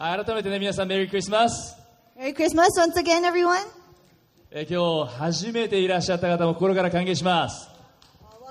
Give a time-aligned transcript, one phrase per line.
[0.00, 1.76] 改めてね、皆さんメリークリスマス。
[2.16, 3.66] Merry Christmas once again, everyone.
[4.52, 7.68] えー今日初めていらっしゃった方も心から歓迎します。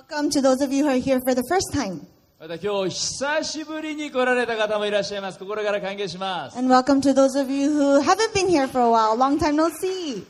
[0.10, 2.02] Welcome to those of you who are here for the first time.
[2.38, 5.40] また今日久しぶりに来られた方もいらっしゃいます。
[5.40, 6.60] 心から歓迎します。
[6.60, 9.16] And welcome to those of you who haven't been here for a while.
[9.16, 10.26] Long time no see.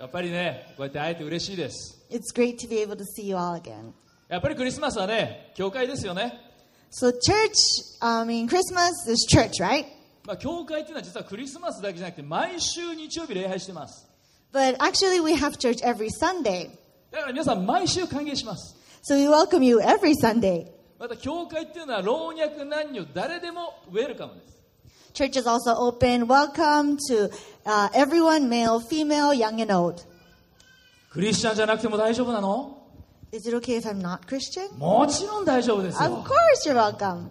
[0.00, 2.02] やっぱりね、こうやって会えて嬉しいです。
[2.10, 3.92] It's great to be able to see you all again.
[4.30, 6.53] やっぱりクリスマスはね、教会ですよね。
[6.93, 7.53] So, church,
[8.01, 9.85] I mean, Christmas is church, right?
[10.25, 14.07] まあ、教会っていうのは実はクリスマスだけじゃなくて毎週日曜日礼拝してます。
[14.51, 16.69] But actually, we have church every Sunday.
[17.11, 18.75] だから皆さん毎週歓迎します。
[19.03, 20.67] So, we welcome you every Sunday.
[20.99, 24.59] また教会っていうのは老若男女誰でもウェルカムです。
[25.13, 26.27] Church is also open.
[26.27, 27.31] Welcome to
[27.65, 30.03] uh, everyone, male, female, young, and old.
[31.11, 32.77] クリスチャンじゃなくても大丈夫なの
[33.34, 34.78] Is it okay if I'm not Christian?
[34.78, 36.28] もちろん大丈夫ですよ Of。
[36.28, 37.30] course, you're welcome.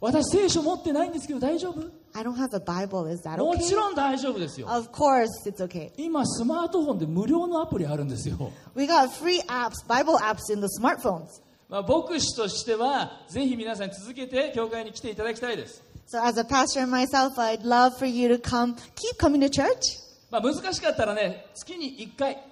[0.00, 3.06] 私聖書持ってないんですけど大丈夫 I don't have a Bible.
[3.12, 3.62] Is that も okay?
[3.62, 4.66] ちろん大丈夫ですよ。
[4.66, 5.92] Of course, it's okay.
[5.98, 8.50] 今スマートフォンで無料のアプリあるんですよ。
[8.74, 11.42] We got free apps, Bible apps in the smartphones.
[11.68, 15.82] まあ、牧師としてはぜひ皆さん続けて教会に来ていただきたいです。
[16.06, 20.00] So, as a pastor myself, I'd love for you to come, keep coming to church.
[20.30, 22.42] まあ、難しかったらね、月に1回。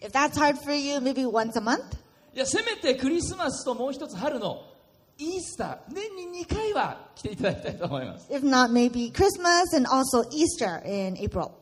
[0.00, 1.99] If that's hard for you, maybe once a month.
[2.34, 4.62] いや、せめてクリスマスともう一つ春の
[5.18, 8.30] イースター、年に2回は来ていただきたいと思います。
[8.32, 11.59] If not, maybe Christmas and also Easter in April.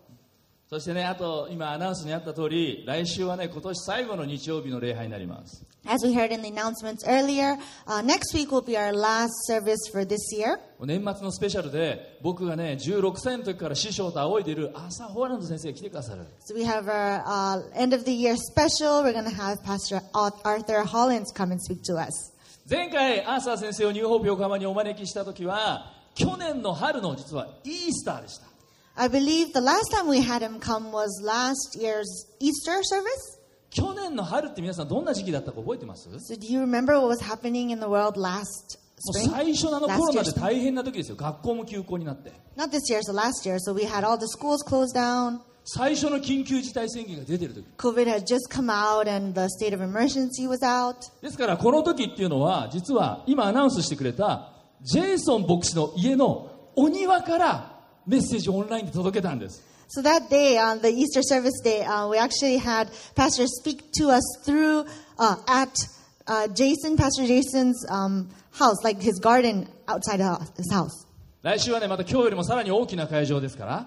[0.68, 5.64] そしてね、あと今アナウンスにあった通り、来週はね、今年最後の日曜日の礼拝になります。
[5.86, 10.04] As we heard in the announcements earlier, uh, next week will be our last service for
[10.04, 10.58] this year.
[10.78, 16.26] 年末のスペシャルで、僕がね、16歳の時から師匠と仰いでいるアーサー・ホーランド先生が来てくださる。
[16.46, 19.02] So we have our uh, end of the year special.
[19.02, 22.34] We're going to have Pastor Arthur Hollins come and speak to us.
[22.68, 28.57] 前回アーサー先生をニューホープ横浜にお招きした時は去年の春の実はイースターでした
[29.00, 33.38] I believe the last time we had him come was last year's Easter service.
[33.70, 39.30] 去年の春って皆さんどんな時期だったか覚えてますもう So do you remember what was happening in the world last spring?
[39.30, 43.58] 最初のあのコロナで.大変な時ですよ学校も休校になって Not this year, so last year.
[43.60, 45.40] So we had all the schools closed down.
[45.64, 50.96] 最初の緊急事態宣言が出てる時 COVID had just come out and the state of emergency was out.
[51.22, 54.50] ですからこの時っていうのは実は今アナウンスしてくれた
[54.82, 57.77] ジェイソン牧師の家のお庭から
[58.08, 64.10] メッセージをオンラインで届けたんです So that day, on the Easter service day, uh, we actually had Pastor speak to
[64.10, 64.84] us through
[65.18, 65.74] uh, at
[66.26, 70.20] uh, Jason, Pastor Jason's um, house, like his garden outside
[70.56, 71.06] his house.
[71.42, 73.86] 来週はねまた今日よりもさらに大きな会場ですから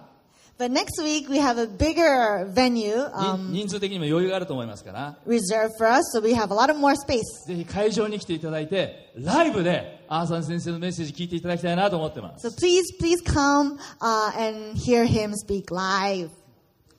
[0.58, 6.22] But next week we have a bigger venue に um, 人数的にも余裕があると思いますから reserved for us, so
[6.22, 7.22] we have a lot of more space.
[7.48, 12.48] ぜひ会場に来ていただいて、ライブでアーサン先生のメッセージ聞いていただきたいなと思ってます。
[12.48, 16.30] So please, please come uh, and hear him speak live.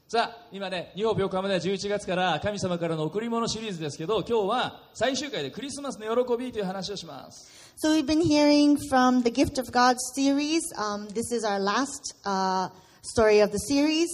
[0.09, 7.51] さあ、今ね、日本病館では11月から神様からの贈り物シリーズですけど、今日は最終回でクリスマスの喜びという話をします。
[7.83, 10.61] So we've been hearing from the Gift of God series.
[10.77, 12.69] Um, this is our last uh,
[13.03, 14.07] story of the series.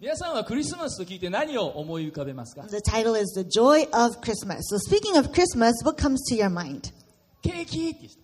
[0.00, 4.62] 皆さんはクリスマスと聞いて何を思い浮かべますか The title is The Joy of Christmas.
[4.72, 6.92] So speaking of Christmas, what comes to your mind?
[7.42, 8.22] ケーキって人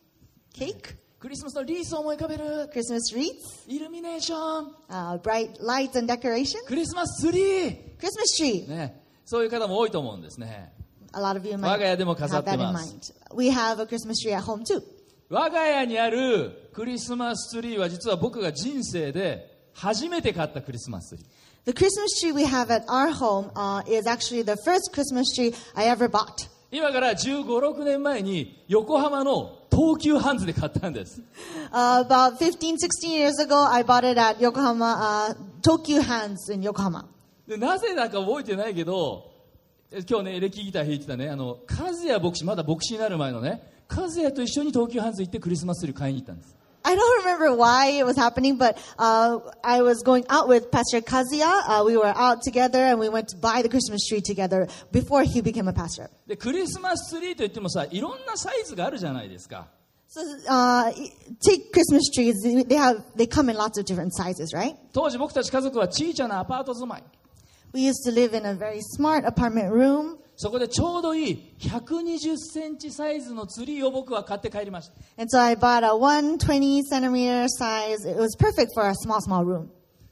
[0.55, 3.33] Cake, クリスマスのリースを思い浮かべる Christmas wreaths,
[3.69, 8.69] イルミネーション uh, bright lights and decoration, クリスマスツリー Christmas tree.
[8.69, 10.73] ね、そういう方も多いと思うんですね。
[11.13, 12.95] A lot of you 我 might が家でも飾 have って that in ます
[13.33, 13.37] mind.
[13.37, 14.83] We have a Christmas tree at home too.
[15.29, 21.27] 我が家にあるクリスマスツリーは実は僕が人生で初めて買ったクリスマスツリー。
[26.71, 31.23] 今から15、6年前に横浜の東急ハンズで買ったんです。
[37.47, 39.31] なぜなんか覚えてないけど、
[40.09, 46.58] 今日ね、エレキギター弾いてたね、あの、カズ牧師、まだ牧師になる前のね、和也と一緒に東急ハンズ行ってクリスマスツリー買いに行ったんです。
[46.88, 51.64] I don't remember why it was happening, but uh, I was going out with Pastor Kazuya.
[51.66, 55.24] Uh, we were out together and we went to buy the Christmas tree together before
[55.24, 56.10] he became a pastor.
[56.28, 59.68] で、クリスマスツリーといってもさ、いろんなサイズがあるじゃないですか。
[60.10, 60.92] So uh,
[61.42, 64.76] take Christmas trees; they have they come in lots of different sizes, right?
[64.94, 67.04] 当時僕たち家族は小さなアパート住まい。
[67.74, 70.18] We used to live in a very smart apartment room.
[70.41, 74.95] そこでちょうどいい120センチサイズのツリーを僕は買って帰りました。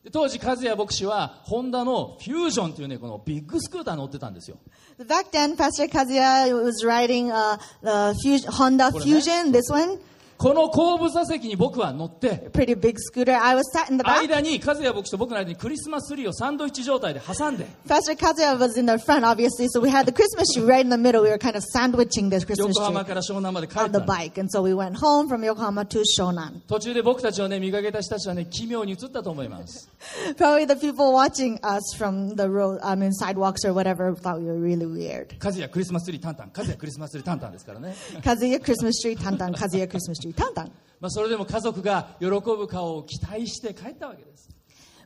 [0.05, 4.59] So、当時、カズヤ牧師はホンダのフュージョンというね、このビッグスクーター乗ってたんですよ。
[4.99, 8.13] Back then, Pastor Kazuya was riding a, a
[8.51, 10.01] Honda Fusion, this one.
[10.39, 13.41] この後部座席に僕は乗って、pretty big scooter.
[13.43, 14.21] I was sat in the back.
[14.21, 20.91] 間に、和也牧師と僕の間にクリスマスツリーをサンドイッチ状態で挟んで、Pastor Kazuya was in the front, obviously, so we had the Christmas tree right in
[20.91, 21.23] the middle.
[21.23, 24.39] We were kind of sandwiching the Christmas 横 tree 浜から湘南まで帰っ on た the の bike.
[24.39, 26.61] And so we went home from Yokohama to Shonan.
[26.69, 29.91] 途中で僕たちをね、見かけた人たちはね、奇妙に映ったと思います。
[30.37, 34.61] Probably the people watching us from the road, I mean, sidewalks or whatever thought we were
[34.61, 35.35] really weird.
[35.43, 37.95] 和也クリスマスツリータンタン、和也クリスマスツリータンタンですからね。
[38.23, 39.55] Kazuya Christmas tree, tantan.
[39.55, 39.89] Kazuya
[40.33, 40.71] Christmas tree, tantan.
[41.01, 44.49] まあそれでも家族が喜ぶ顔を期待して帰ったわけです。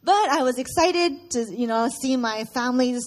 [0.05, 3.01] But I was excited to, you know, see my family's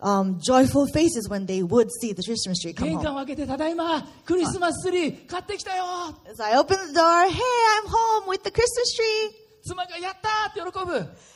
[0.00, 3.12] um, joyful faces when they would see the Christmas tree come 玄関 home.
[3.12, 5.84] を開けて、ただいま、クリスマスツリー買ってきたよ
[6.36, 7.26] So I opened the door.
[7.26, 7.38] Hey,
[7.82, 9.48] I'm home with the Christmas tree.
[9.64, 10.94] 妻がやったーって喜ぶ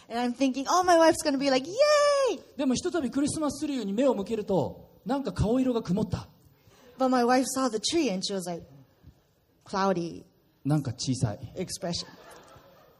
[0.08, 2.40] And I'm thinking, oh, my wife's going to be like, yay!
[2.56, 6.28] でもひとたびクリスマスツリーに目を向けると、なんか顔色が曇った。
[6.98, 8.62] But my wife saw the tree and she was like,
[9.64, 10.24] cloudy
[10.64, 11.38] なんか小さい。
[11.56, 12.06] expression.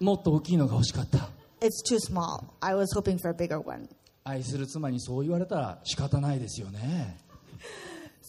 [0.01, 1.29] もっと大きいのが欲しかった。
[1.61, 2.45] It's too small.
[2.61, 3.89] I was hoping for a bigger one.
[4.25, 7.19] 愛する妻にそう言われたら仕方ないですよね。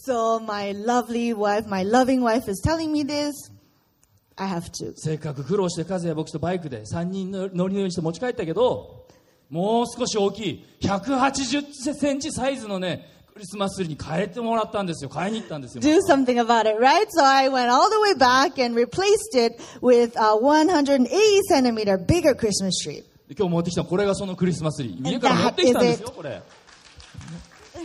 [0.08, 3.32] So my lovely wife, my loving wife is telling me this.
[4.36, 4.94] I have to.
[4.96, 9.08] せっかく苦労して和也牧師とバイクで3人の乗りのようにして持ち帰ったけど、
[9.50, 15.11] もう少し大きい180センチサイズのね、クリスマスツリーに変えてもらったんですよ。
[15.11, 15.83] 買いに行ったんですよ。
[15.83, 17.07] Do something about it, right?
[17.17, 21.09] So I went all the way back and replaced it with a 180
[21.49, 23.05] centimeter bigger Christmas tree.
[23.29, 25.09] で今日持ってきたこれがそのクリスマスツリー。
[25.09, 26.43] 家から持ってきたんですよ、これ。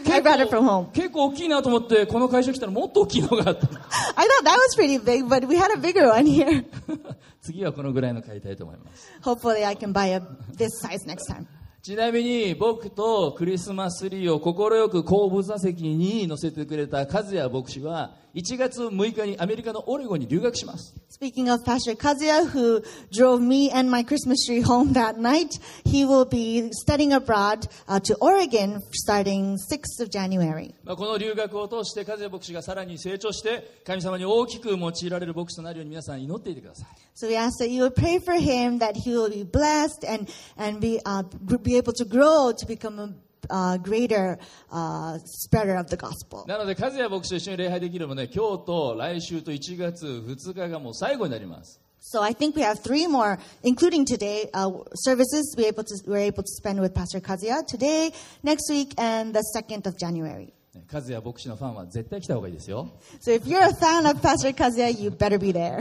[0.05, 0.91] I brought it from home.
[0.91, 3.67] 結構大きいなと思って、この会社来たらもっと大きいのがあった。
[4.15, 6.65] I thought that was pretty big, but we had a bigger one here.
[7.41, 9.11] 次はこのぐらいの買いたいと思います。
[9.21, 10.21] Hopefully I can buy a
[10.55, 11.45] this size next time.
[11.88, 20.94] ちなみに僕とクリスマスツリーを快く後部座席に乗せてくれた和也牧師は1月6日にアメリカのオレゴンに留学します。
[21.10, 26.24] Speaking of Pastor Kazuya, who drove me and my Christmas tree home that night, he will
[26.24, 30.72] be studying abroad uh, to Oregon starting 6th of January.
[30.84, 36.88] まあ、この留学を通して和也牧師がさらに成長して神様に大きく用いられる牧師となるように皆さん祈っていてください。
[37.16, 40.78] So we ask that you would pray for him, that he will be blessed and, and
[40.78, 41.24] be, uh,
[41.64, 43.12] be able to grow to become a
[43.49, 44.37] uh, greater
[44.71, 46.45] uh, spreader of the gospel.
[46.47, 51.79] なので和也牧師と一緒に礼拝できるのもね今日と来週と1月2日がもう最後になります。
[51.99, 56.17] So I think we have three more, including today, uh, services we able to, we're
[56.17, 58.11] able to spend with Pastor Kazuya today,
[58.43, 60.51] next week, and the 2nd of January.
[60.75, 62.89] ね和也牧師のファンは絶対来た方がいいですよ。
[63.21, 65.79] So if you're a fan of Pastor Kazuya, you better be there.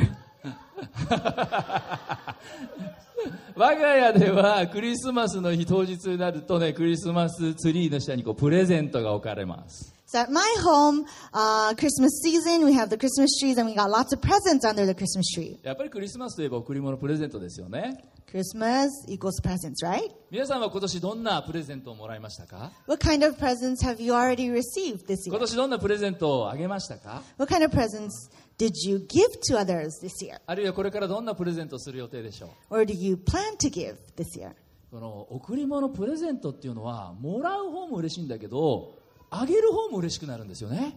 [3.55, 13.75] 我が家ではクリスマスの日当日になるとねクリスマスツリーの下にこうプレゼントが置かれます So at my home, uh, Christmas season, we have the Christmas trees and we
[13.75, 15.59] got lots of presents under the Christmas tree.
[15.63, 20.09] やっぱりクリスマスといえば贈り物プレゼントですよね Christmas equals presents, right?
[20.31, 25.39] 皆さんは今年どんなプレゼントをもらいましたか What kind of presents have you already received this 今 year?
[25.41, 28.11] 年どんなプレゼントをあげましたか What kind of presents
[28.57, 30.39] did you give to others this year?
[30.45, 34.54] あるいはこれからどんなプレゼントをする予定でしょう Or do you plan to give this year?
[34.92, 38.98] この贈り物プレゼントっていうのはもらう方も嬉しいんだけど
[39.30, 40.95] あげる方も嬉しくなるんですよね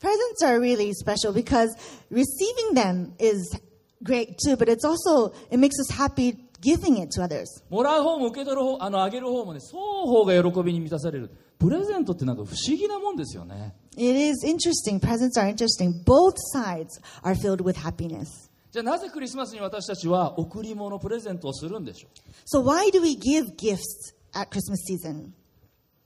[0.00, 1.68] Presents are really special because
[2.10, 3.58] receiving them is
[4.04, 7.46] great too, but it's also, it makes us happy giving it to others.
[7.70, 15.00] もらう方も受け取る方あのあげる方もね双方が喜びに満たされるプレゼントってなんか不思議なもんですよね It is interesting.
[15.00, 16.02] Presents are interesting.
[16.04, 18.48] Both sides are filled with happiness.
[18.70, 25.30] じゃあなぜクリスマスに私たちは贈り物プレゼントをするんでしょう So why do we give gifts at Christmas season?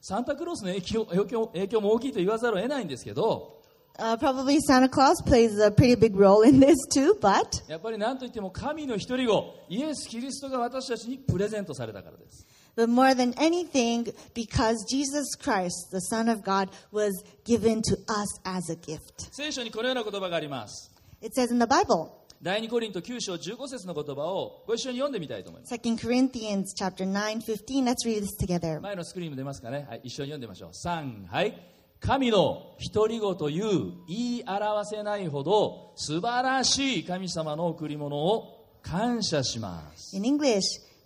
[0.00, 3.58] サンタクロースの影響影響影響も大きいと言わざるを得ないんですけど
[3.98, 12.88] Uh, probably Santa Claus plays a pretty big role in this too, but やっぱり何といっても神の一人子イエス・キリストが私たちにプレゼントされたからです but
[12.88, 18.70] more than anything, because Jesus Christ, the Son of God, was given to us as
[18.70, 19.28] a gift.
[19.32, 22.10] 聖書にこのような言葉があります It says in the Bible,
[22.42, 27.84] 第2コリント9章15節の言葉をご一緒に読んでみたいと思います2 Corinthians chapter 9, 15.
[27.84, 28.80] Let's read this together.
[28.80, 31.54] 前のスクリーンも出ますかね、はい、一緒に読んでみましょう3はい
[32.00, 40.62] 神の独り子という言い表せないほど素晴らしい神様の贈り物を感謝します In English,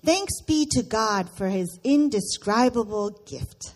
[0.07, 3.75] thanks be to God for his indescribable gift.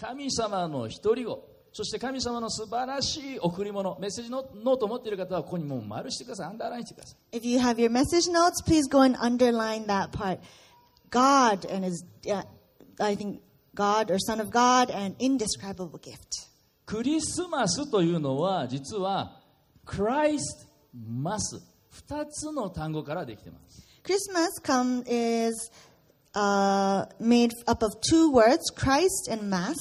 [0.00, 10.38] 神様の独り子そして神様の素晴らしい贈り物メッセージノノートを持っている方はここにもう丸してくださいアンダーラインしてください If you have your message notes, please go and underline that part.
[11.10, 12.42] God and his, uh,
[13.00, 13.40] I think,
[13.74, 16.48] God or Son of God and indescribable gift.
[16.86, 19.40] クリスマスというのは実は
[19.84, 21.60] Christ must
[22.08, 25.70] 2つの単語からできてます Christmas come is
[26.34, 29.76] uh, made up of two words, Christ and Mass.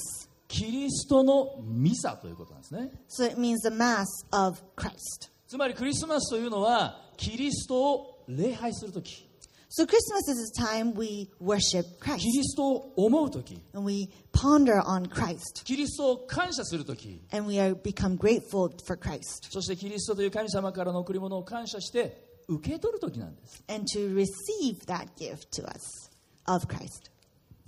[0.49, 5.31] キリストのミサということなんですね So it means the Mass of Christ.
[5.47, 9.29] つまりクリスマスというのはキリストを礼拝するとき
[9.69, 15.63] So Christmas is a time we worship キ Christ リストを思うとき and we ponder on Christ
[15.63, 25.65] キリストを感謝するとき and we are become grateful for Christ そしてキリストという神様からの贈り物を感謝して受け取るときなんです and to receive that gift to
[25.67, 26.09] us
[26.45, 27.11] of Christ.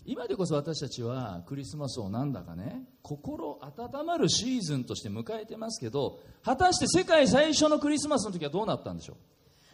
[0.05, 9.17] 今でこそ私たちはクリスマスをなんだかね心温まるシーズンとして迎えてますけど果たして世界最初のクリスマスの時はどうなったんでしょう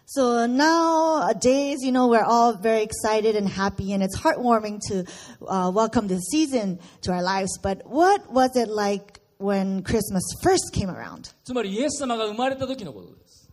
[0.08, 5.04] So nowadays, you know, we're all very excited and happy, and it's heartwarming to
[5.48, 7.58] uh, welcome this season to our lives.
[7.58, 11.34] But what was it like when Christmas first came around?
[11.44, 13.45] つまりイエス様が生まれた時のことです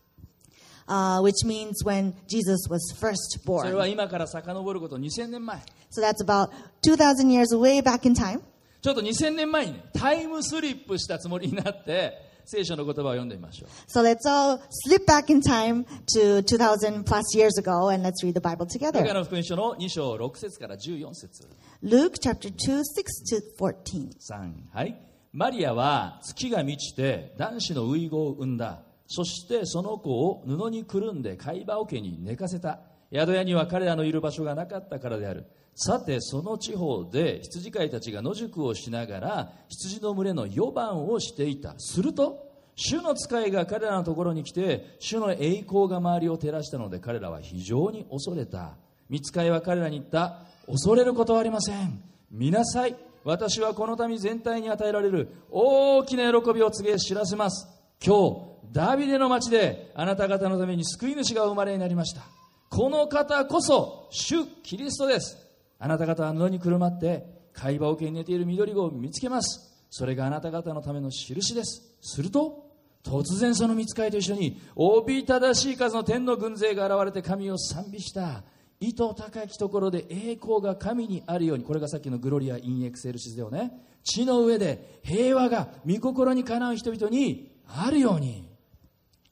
[0.89, 3.93] Uh, which means when Jesus was first それは born.
[3.93, 5.59] 今から遡ること2000年前
[5.91, 6.51] So that's about
[6.83, 8.41] 2,000 years way back in time.
[8.81, 14.59] ちょっと2000年前にねタイムスリップしたつもりになって聖書の言葉を読んでみましょう So let's all
[14.89, 15.85] slip back in time
[16.19, 19.15] to 2,000 plus years ago and let's read the Bible ルカ together.
[19.15, 21.47] の福音書の2章6節から14節
[21.83, 22.83] Luke chapter 2, 6
[23.31, 24.11] to 14.
[24.19, 25.01] 3はい
[25.33, 28.83] マリアは月が満ちて男子の遺語を産んだ
[29.14, 32.81] そしてその子を布にくるんで貝羽桶に寝かせた。
[33.12, 35.45] 宿屋には彼らのいる場所がなかったからである。
[35.75, 41.75] さてその地方で羊飼いたちが野宿をしながら羊の群れの予番をしていた。
[41.76, 48.78] すると主の使いが彼らのところに来て主の栄光が周りを照らしたので彼らは非常に恐れた。
[49.11, 50.38] 見つかいは彼らに言った。
[50.66, 52.02] 恐れることはありません。
[52.31, 52.97] 見なさい。
[53.25, 57.69] 私はこの民全体に与えられる大きな喜びを告げ知らせます。
[58.02, 62.23] 今日ダビデの町であなた方のために救い主がお生まれになりました。
[62.71, 65.37] この方こそ主キリストです。
[65.79, 69.85] あなた方は布にくるまって貝羽桶に寝ている緑子を見つけます。
[69.91, 71.83] それがあなた方のための印です。
[72.00, 72.71] すると
[73.05, 78.43] 突然その見つかいと一緒におびただしい数の天の軍勢が現れて神を賛美した。
[78.81, 81.64] 意図高きところで栄光が神にあるように。
[81.64, 83.71] これがさっきのグロリア・インエクセルシスだよね。
[84.02, 88.52] 地の上で平和が御心にかなう人々にあるように。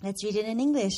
[0.02, 0.94] Let's read it in English.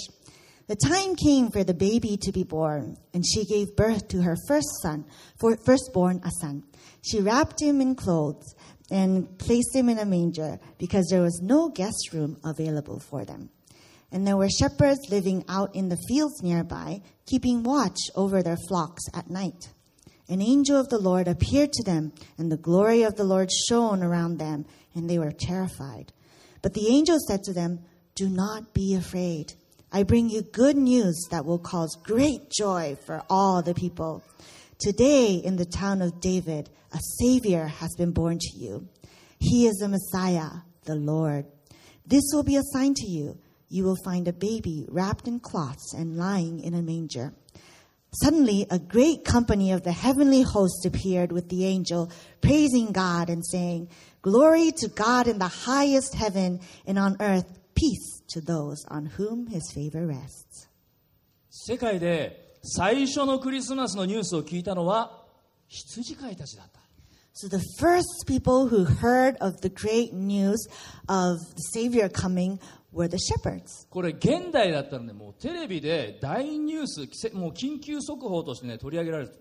[0.69, 4.37] The time came for the baby to be born, and she gave birth to her
[4.47, 5.05] first son,
[5.41, 6.63] for firstborn a son.
[7.03, 8.55] She wrapped him in clothes
[8.91, 13.51] and placed him in a manger because there was no guest room available for them.
[14.13, 19.03] And there were shepherds living out in the fields nearby, keeping watch over their flocks
[19.15, 19.71] at night.
[20.29, 24.03] An angel of the Lord appeared to them, and the glory of the Lord shone
[24.03, 26.13] around them, and they were terrified.
[26.63, 27.81] But the angel said to them,
[28.15, 29.55] Do not be afraid.
[29.91, 34.23] I bring you good news that will cause great joy for all the people.
[34.79, 38.89] Today, in the town of David, a Savior has been born to you.
[39.39, 40.51] He is the Messiah,
[40.85, 41.47] the Lord.
[42.07, 43.39] This will be a sign to you.
[43.69, 47.33] You will find a baby wrapped in cloths and lying in a manger.
[48.13, 53.43] Suddenly, a great company of the heavenly host appeared with the angel, praising God and
[53.47, 53.89] saying,
[54.21, 59.48] Glory to God in the highest heaven, and on earth, peace to those on whom
[59.48, 60.68] his favor rests.
[61.50, 65.26] 世界で最初のクリスマスのニュースを聞いたのは
[65.68, 66.80] 羊飼いたちだった
[67.34, 70.58] So the first people who heard of the great news
[71.08, 72.60] of the Savior coming
[72.92, 73.88] were the shepherds.
[73.92, 79.32] これ現代だったらねもうテレビで大ニュースせもう緊急速報としてね取り上げられる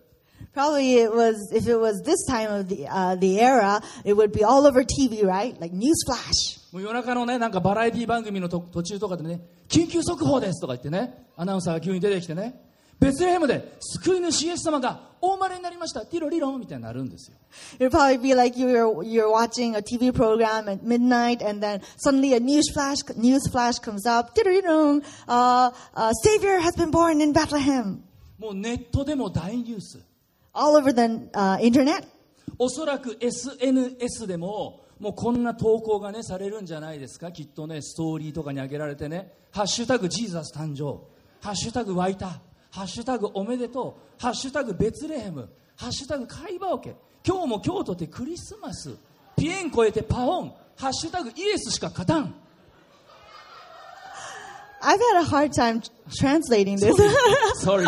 [0.55, 4.33] Probably it was, if it was this time of the, uh, the era, it would
[4.33, 5.59] be all over TV, right?
[5.59, 6.59] Like news flash.
[6.72, 12.62] もう夜中のねなんかバラエティ番組のと途中とかでね緊急速報ですとか言ってねアナウンサーが急に出てきてね
[13.00, 17.38] ベツレヘムで救い主イエス様がお生まれになりましたティロリロンみたいになるんですよ
[17.80, 22.34] It'd probably be like you're, you're watching a TV program at midnight and then suddenly
[22.36, 24.32] a news flash, news flash comes up.
[25.28, 28.04] Uh, uh, Savior has been born in Bethlehem.
[28.40, 30.00] もうネットでも大ニュース
[30.54, 32.08] All over the uh, internet.
[32.58, 37.32] おそらく SNS でももうこんな投稿がねされるんじゃないですか？
[37.32, 41.02] きっとねストーリーとかに挙げられてね「ハッシュタグジーザス誕生」
[41.42, 42.40] 「ハッシュタグ湧いた」
[42.70, 46.96] 「ハッシュタグおめでとう」「ハッシュタグベツレヘム」「ハッシュタグ会話オケ」
[47.28, 48.96] 今日も京都ってクリスマス。
[49.36, 50.54] ピエン超えてパオン。
[50.76, 52.36] ハッシュタグイエスしか勝たん。
[54.83, 55.83] I've had a hard time
[56.15, 56.97] translating this.
[57.61, 57.87] Sorry.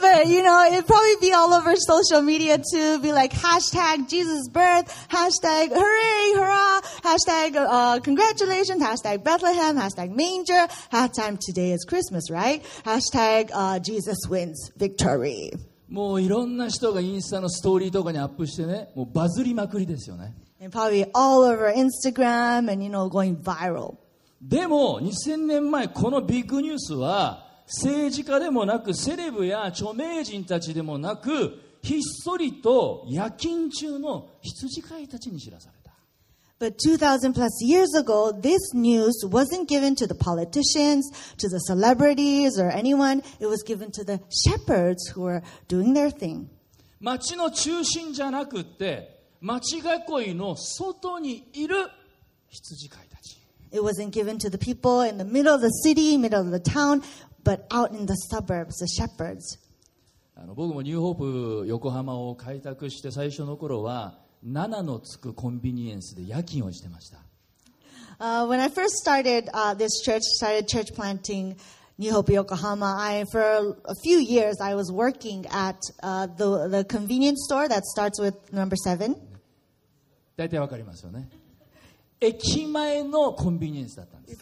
[0.00, 3.00] but you know, it'd probably be all over social media too.
[3.00, 10.66] Be like hashtag Jesus birth, hashtag hooray, hurrah, hashtag uh, congratulations, hashtag Bethlehem, hashtag manger,
[10.92, 12.62] hashtag today is Christmas, right?
[12.84, 15.52] Hashtag uh, Jesus wins victory.
[15.88, 20.34] もういろんな人がインスタのストーリーとかにアップしてね、もうバズりまくりですよね。
[20.60, 23.96] And probably all over Instagram and you know going viral.
[24.43, 35.83] でも2000年前このビッグニュースは政治家でもなくセレブや著名人たちでもなくひっそりと夜勤中の羊飼いたちに知らされた
[36.59, 42.57] But 2,000 plus years ago, this news wasn't given to the politicians, to the celebrities,
[42.57, 43.21] or anyone.
[43.41, 46.47] It was given to the shepherds who were doing their thing.
[47.01, 51.75] 町の中心じゃなくって町囲いの外にいる
[52.47, 53.12] 羊飼いたち
[53.72, 56.60] It wasn't given to the people in the middle of the city, middle of the
[56.60, 57.02] town,
[57.44, 59.58] but out in the suburbs, the shepherds.
[60.40, 67.18] あの僕もニューホープ横浜を開拓して最初の頃は7のつくコンビニエンスで夜勤をしてました
[68.20, 71.56] Uh, when I first started uh, this church, started church planting
[71.98, 76.84] New Hope Yokohama, I, for a few years, I was working at uh, the, the
[76.84, 79.14] convenience store that starts with number seven.
[80.36, 81.28] 大体わかりますよね
[82.23, 84.39] 駅前のコンビニエンスだったんです。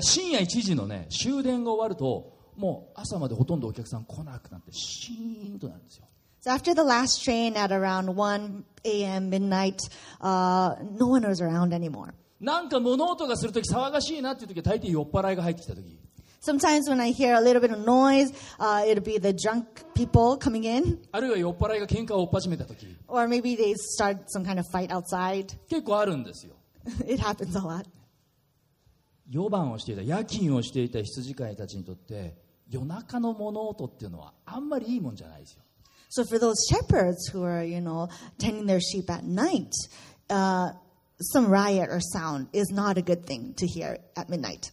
[0.00, 6.06] 深夜1時の、ね、終電が終わると、もう朝までほとんどお客さん来なくなって、シーンとなるんですよ。
[12.40, 15.80] なんか物音がすると、騒がしいなっていうと大抵酔っ払いが入ってきたと。
[16.41, 19.65] Sometimes when I hear a little bit of noise, uh, it'll be the drunk
[19.95, 25.57] people coming in, あるいは酔っ払いが喧嘩を追っ始めた時 or maybe they start some kind of fight outside.
[25.67, 26.53] 結 構あるんですよ
[27.07, 27.85] it happens a lot.
[29.29, 32.35] 夜番をしていた夜勤をしていた羊飼いたちにとって
[32.69, 35.61] 夜中の物音っていうのはあんまりいいもんじゃないですよ
[36.15, 39.71] So for those shepherds who are, you know, tending their sheep at night,
[40.29, 40.69] uh,
[41.19, 44.71] some riot or sound is not a good thing to hear at midnight.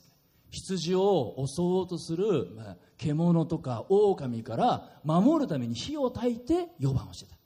[0.52, 7.38] 羊を襲おうとする、まあ、獣とか狼から守るために火を焚いて夜番をしてた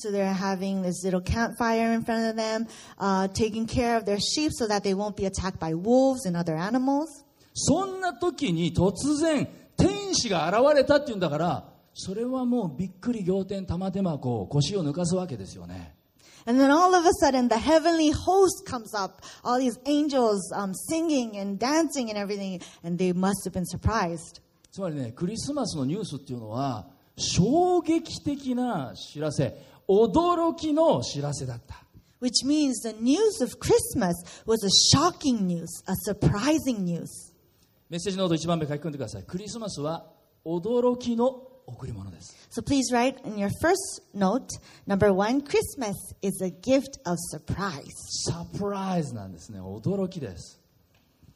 [0.00, 2.68] So they're having this little campfire in front of them,
[2.98, 6.36] uh, taking care of their sheep so that they won't be attacked by wolves and
[6.36, 7.24] other animals.
[7.54, 15.96] そんな時に突然天使が現れたっていうんだからそれはもうびっくり仰天玉手箱腰を抜かすわけですよね
[16.47, 20.73] And then all of a sudden, the heavenly host comes up, all these angels um,
[20.73, 24.41] singing and dancing and everything, and they must have been surprised.
[24.71, 29.55] つまりねクリスマスのニュースっていうのは衝撃的な知らせ
[29.87, 31.75] 驚きの知らせだった
[32.19, 34.15] Which means the news of Christmas
[34.47, 37.33] was a shocking news, a surprising news.
[37.89, 40.07] メッセージノート1番目書き込んでくださいクリスマスは
[40.43, 44.46] 驚きの 贈り物です So please write in your first note,
[44.86, 47.84] number one, Christmas is a gift of surprise.
[48.26, 50.60] サプライズなんですね驚きです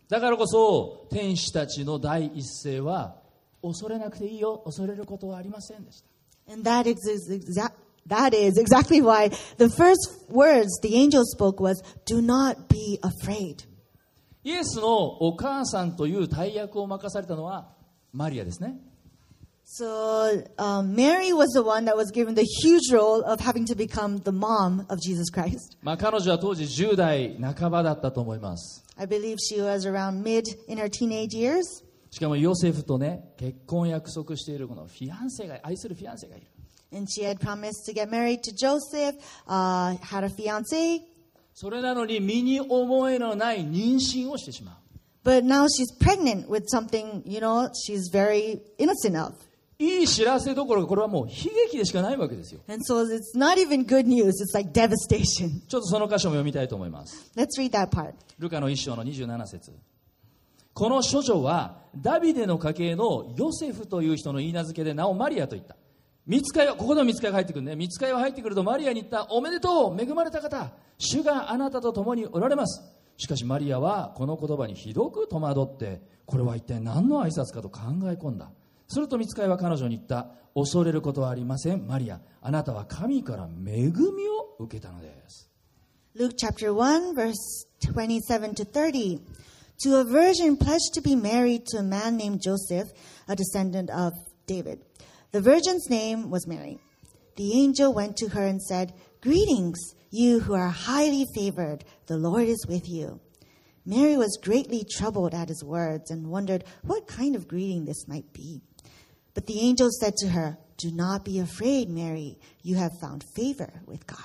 [0.09, 3.17] だからこそ天使たちの第一声は
[3.63, 6.99] 恐れなくていいよ恐れることはありませんでした And that is,
[7.31, 7.73] exa-
[8.09, 13.65] that is exactly why the first words the angel spoke was, do not be afraid.
[14.45, 14.89] イエスの
[15.23, 17.71] お母さんという大役を任されたのは
[18.13, 18.75] マリアですね
[19.75, 23.75] So um, Mary was the one that was given the huge role of having to
[23.75, 25.79] become the mom of Jesus Christ.
[25.81, 31.63] まあ彼女は当時10代半ばだったと思います I believe she was around mid in her teenage years.
[32.11, 36.47] しかもヨセフとね結婚を約束しているこのフィアンセが愛するフィアンセがいる
[36.95, 39.15] And she had promised to get married to Joseph,
[39.49, 41.01] uh, had a fiance,
[41.55, 44.75] それなのに身に覚えのない妊娠をしてしまう
[45.25, 49.35] but now she's pregnant with something, you know, she's very innocent of.
[49.79, 51.35] いい知らせどころかこれはもう悲
[51.67, 52.61] 劇でしかないわけですよ。
[52.69, 55.67] And so it's not even good news, it's like devastation.
[55.69, 57.33] ちょっとその箇所も読みたいと思います。
[57.37, 58.15] Let's read that part.
[58.39, 59.73] ルカの一章の27節。
[60.75, 65.77] この処女はダビデの家系のヨセフという人の言い名付けで名をマリアと言った。
[66.27, 67.77] 見つかいはここでも見つかいが入ってくるね。
[67.77, 72.83] 見つかいは入ってくるとマリアに言ったおめでとう恵まれた方主があなたと共におられます。
[73.17, 78.51] しかしマリアはこの言葉にひどく戸惑ってこれは一体何の挨拶かと考え込んだ
[78.92, 85.50] すると見つかいは彼女に言った恐れることはありませんマリアあなたは神から恵みを受けたのです
[86.16, 89.22] Luke chapter 1, verse 27 to 30.
[89.84, 92.88] To a virgin pledged to be married to a man named Joseph,
[93.28, 94.14] a descendant of
[94.48, 94.82] David.
[95.32, 96.80] The virgin's name was Mary.
[97.36, 102.48] The angel went to her and said, Greetings, you who are highly favored, the Lord
[102.48, 103.20] is with you.
[103.86, 108.34] Mary was greatly troubled at his words and wondered what kind of greeting this might
[108.34, 108.62] be.
[109.35, 112.39] But the angel said to her, Do not be afraid, Mary.
[112.63, 114.19] You have found favor with God.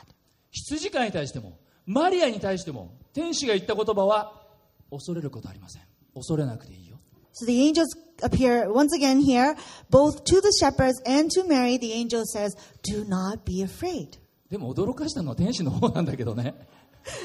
[0.52, 4.42] 羊飼いに対してもマリアに対しても天使が言った言葉は
[4.90, 5.84] 恐れることはありません
[6.16, 6.98] 恐れなくていいよ
[7.40, 7.86] So the angels
[8.24, 9.56] appear once again here,
[9.92, 11.78] both to the shepherds and to Mary.
[11.78, 14.18] The angel says, Do not be afraid.
[14.50, 16.56] でも驚かしたのは天使の方なんだけどね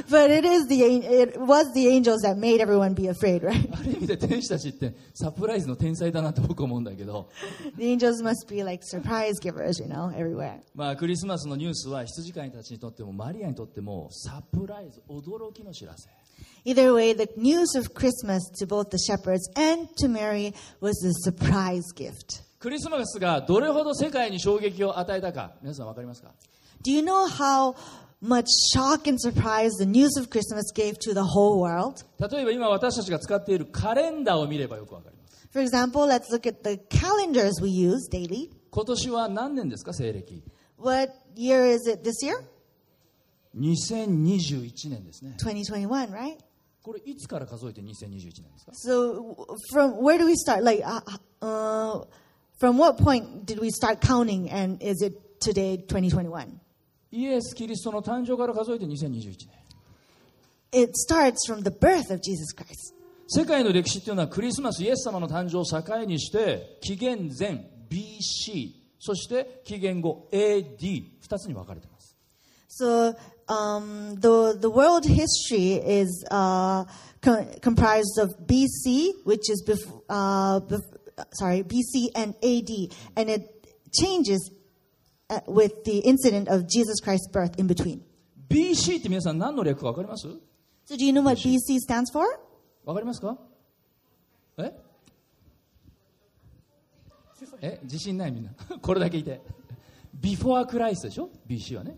[0.09, 3.69] But it is the it was the angels that made everyone be afraid, right?
[3.73, 7.29] ある意味で天使たちってサプライズの天才だなと僕思うんだけど
[7.77, 10.61] The angels must be like surprise givers, you know, everywhere.
[10.75, 16.09] まあクリスマスのニュースは羊飼いたちにとってもマリアにとってもサプライズ驚きの知らせ
[16.65, 21.13] Either way, the news of Christmas to both the shepherds and to Mary was a
[21.29, 22.43] surprise gift.
[22.61, 26.31] クリスマスがどれほど世界に衝撃を与えたか皆さん分かりますか
[26.85, 27.75] Do you know how
[28.22, 32.04] much shock and surprise the news of Christmas gave to the whole world?
[32.20, 38.50] 例えば今私たちが使っているカレンダーを見ればよく分かります For example, let's look at the calendars we use daily.
[38.72, 40.44] 今年は何年ですか西暦
[40.78, 42.44] What year is it this year?
[43.56, 46.38] 2021年ですね2021, right?
[46.84, 49.36] これいつから数えて2021年ですか So, w-
[49.74, 50.63] from where do we start?
[50.63, 51.02] Like, uh,
[51.42, 52.06] uh,
[52.60, 56.60] from what point did we start counting, and is it today 2021?
[57.12, 62.94] イエス・キリストの誕生から数えて2021年 It starts from the birth of Jesus Christ.
[63.29, 72.16] 世界の歴史っていうのはクリスマスイエス様の誕生を境にして紀元前 BC そして紀元後 AD2 つに分かれています
[72.68, 73.14] So,
[73.48, 76.85] um, the the world history is uh,
[77.20, 80.81] co- comprised of BC, which is bef- uh, bef-
[81.33, 82.70] sorry BC and AD,
[83.14, 83.42] and it
[83.92, 84.55] changes uh,
[85.47, 88.01] with the incident of Jesus Christ's birth in between.
[88.49, 90.27] BC って皆さん何の略か分かります
[90.87, 92.25] So, do you know what BC stands for?
[92.85, 93.38] 分かりますか
[94.59, 94.73] え
[97.61, 99.40] え自信ないみんなこれだけいて
[100.21, 101.97] Before Christ でしょ BC はね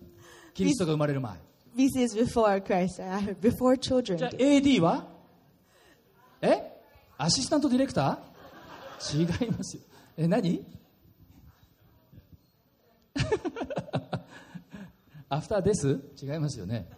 [0.53, 1.35] キリストが生まれる前
[1.77, 3.97] BC is before Christ, uh, before じゃ
[4.29, 4.37] あ children.
[4.39, 5.07] AD は
[6.41, 6.73] え
[7.19, 9.83] アシスタントディレクター違いますよ
[10.17, 10.65] え何
[15.35, 16.01] アフターです？
[16.23, 16.89] 違いますよね。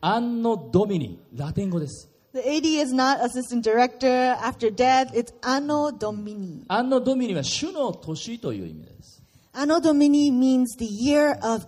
[0.00, 2.08] アンノドミニ、ラテン語です。
[2.32, 6.64] The AD is not assistant director after death, it's アノドミニ。
[6.68, 9.22] アノドミニは主の年という意味です。
[9.52, 11.66] アノドミニ means the year of。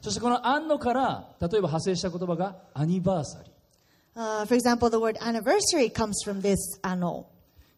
[0.00, 3.52] そしてこのアンノから、例えば派生した言葉がアニバーサリー。
[4.18, 4.88] Uh, for example,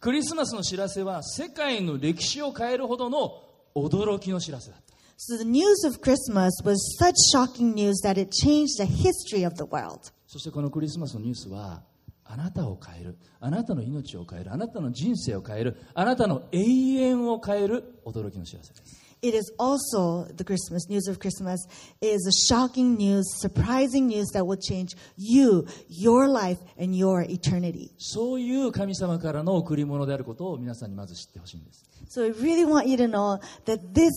[0.01, 3.43] クリスマスの知らせは世界の歴史を変えるほどの
[3.75, 4.77] 驚きの知らせだ。
[5.18, 9.66] So the news of Christmas was such shocking news that it changed the history of the
[9.66, 10.12] world.
[10.28, 11.84] そしてこのクリスマスのニュースは
[12.26, 21.66] あなたを変えるあなたの命を変えるあなたの人生を変えるあなたの永遠を変える驚きの知らせです It is also the Christmas news of Christmas
[22.02, 27.92] is a shocking news, surprising news that will change you, your life, and your eternity.
[27.98, 34.12] そういう神様からの贈り物であることを皆さんにまず知ってほしいんです So I really want you to know that this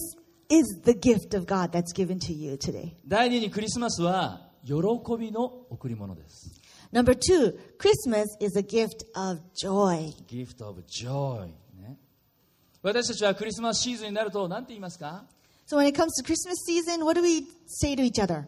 [0.51, 2.93] is the gift of God that's given to you today.
[3.07, 4.73] 第二にクリスマスは喜
[5.17, 6.51] びの贈り物です
[6.91, 10.13] Number two, Christmas is a gift of joy.
[10.27, 11.45] Gift of joy、
[11.79, 11.97] ね、
[12.81, 15.23] 私たちはクリスマスシーズンになると何て言いますか
[15.67, 18.45] So when it comes to Christmas season, what do we say to each other?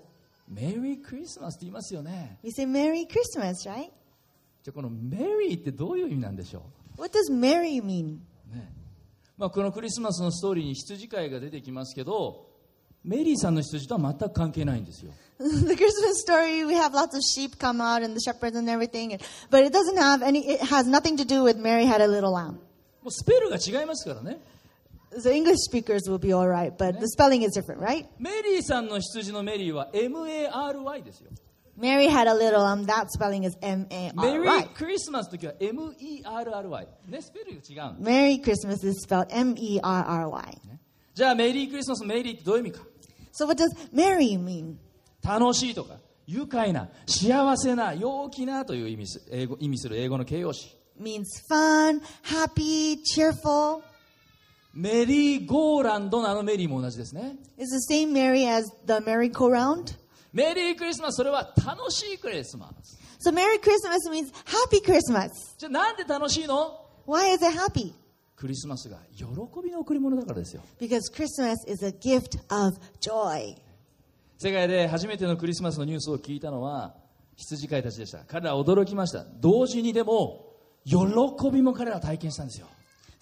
[0.50, 3.92] メリークリスマスって言いますよね We say Merry Christmas, right?
[4.62, 6.64] じゃあこのメリーってどういう意味なんでしょ
[6.98, 8.18] What does Merry mean?
[8.52, 8.83] う、ね
[9.38, 12.48] まあ、このクリスマスのストーリーに羊飼いが出てきますけど
[13.04, 19.20] メリーさんの羊とは全く関係ないんですよ the Christmas story, we have lots of sheep come out and the shepherds and everything,
[19.50, 22.32] but it doesn't have any, it has nothing to do with Mary had a little
[22.32, 22.60] lamb.
[23.02, 24.40] もうスペルが違いますからね
[25.12, 28.06] The English speakers will be all right, but the spelling is different, right?
[28.18, 31.32] メリーさんの羊のメリーは MARY ですよ
[31.76, 32.24] メリー
[34.76, 36.88] クリスマスの時は MERRY。
[37.08, 37.96] ね、スペルが違う。
[38.00, 40.58] メリークリスマス is spelled MERRY。
[41.16, 42.84] じゃあ、メリークリスマス、メリーってどういう意味か
[43.34, 44.76] ?So what does Mary mean?
[45.24, 45.96] 楽しいとか、
[46.28, 50.76] 愉快な、幸せな、陽気なという意味す,英語意味する英語の形容詞。
[51.00, 53.82] means fun, happy, cheerful.
[54.76, 57.38] メリーゴーランドのあのメリーも同じですね。
[57.58, 59.96] is the same Mary as the merry go round?
[60.34, 63.00] メリークリスマスそれは楽しいクリスマス。
[63.26, 65.30] So Merry Christmas means Happy Christmas.
[65.58, 67.94] じゃあなんで楽しいの？Why is it happy?
[68.36, 69.26] クリスマスが喜
[69.64, 70.64] びの贈り物だからですよ。
[70.80, 73.56] Because Christmas is a gift of joy.
[74.40, 76.96] 世界で初めてのクリスマスのニュースを聞いたのは
[77.36, 78.26] 羊飼いたちでした。
[78.26, 79.26] 彼らは驚きました。
[79.40, 80.54] 同時にでも
[80.86, 80.96] 喜
[81.52, 82.68] びも彼らは体験したんですよ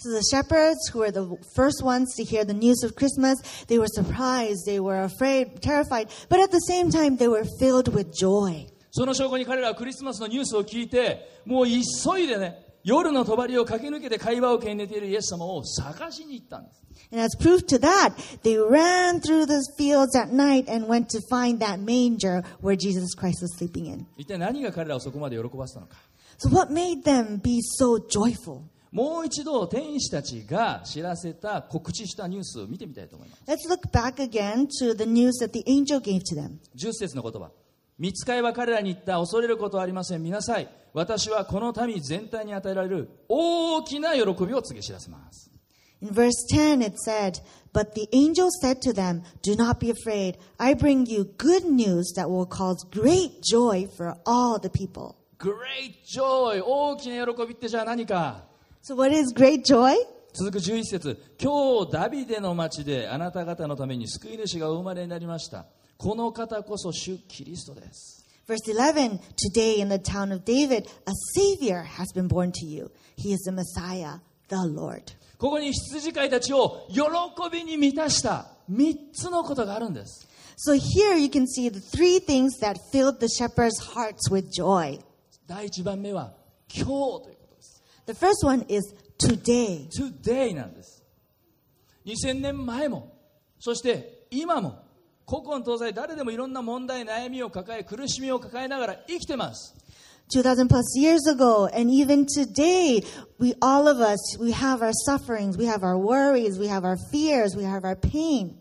[0.00, 3.78] So the shepherds, who were the first ones to hear the news of Christmas, they
[3.78, 8.14] were surprised, they were afraid, terrified, but at the same time, they were filled with
[8.14, 8.66] joy.
[8.90, 21.10] その証拠に彼らはクリスマスのニュースを聞いてもう急いでね夜の帳を駆け抜けて会話を受けているイエス様を探しに行ったんです And as proof to that, they ran through the fields at night and went
[21.10, 24.06] to find that manger where Jesus Christ was sleeping in.
[24.16, 25.96] 一体何が彼らをそこまで喜ばせたのか
[26.38, 28.62] So what made them be so joyful?
[28.91, 36.59] もう一度天使たちが知らせた告知したニュースを見てみたいと思います Let's look back again to the news that the angel gave to them.
[36.75, 37.51] 10節の言葉
[37.97, 45.49] 見つかいは彼らに言った恐れることはありません見なさい私はこの民全体に与えられる大きな喜びを告げ知らせます
[46.01, 47.41] In verse 10, it said,
[47.73, 50.39] But the angel said to them, Do not be afraid.
[50.59, 55.15] I bring you good news that will cause great joy for all the people.
[55.37, 58.50] Great joy 大きな喜びってじゃあ何か
[58.83, 59.93] So, what is great joy?
[60.33, 65.67] 続く11節今日ダビデの町であなた方のために救い主がお生まれになりました
[65.97, 72.89] この方こそ主キリストです Verse 11 Today in the town of David, a Savior has been born to you.
[73.17, 75.03] He is the Messiah, the Lord.
[75.37, 77.01] ここに羊飼いたちを喜
[77.51, 84.99] びに満たした3つのことがあるんです So, here you can see the three things that filled the shepherds' hearts with joy.
[85.45, 86.33] 第1番目は
[86.73, 87.40] 今日という
[88.11, 89.87] The first one is today.
[89.89, 91.01] Today なんです
[92.05, 93.15] 2000年前も
[93.57, 94.83] そして今も
[95.25, 99.77] 古今東西誰でもいろんな問題悩みを抱え苦しみを抱えながら生きてます
[100.35, 103.01] 2000 plus years ago and even today
[103.39, 106.97] we all of us we have our sufferings we have our worries we have our
[107.13, 108.57] fears we have our pain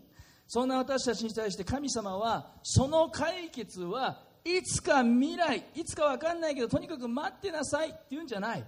[0.47, 8.63] そんな私たちに対して神様はその解決はいつか未来いつか分かんないけどとにかく待ってなさいって言うんじゃない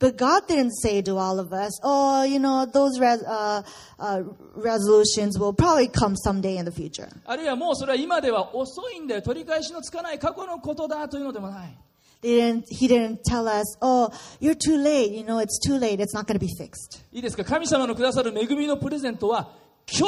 [0.00, 3.62] but god didn't say to all of us oh you know those res- uh,
[3.98, 4.22] uh,
[4.54, 11.76] resolutions will probably come someday in the future あるいはもうそれは今では遅いんだよ取り返しのつかない過去のことだというのでもない
[12.22, 14.08] they didn't, he didn't tell us oh
[14.40, 19.52] you're too late you know it's too late it's not going to be fixed いいですか神様のくださる恵みのプレゼントは
[19.90, 20.06] 今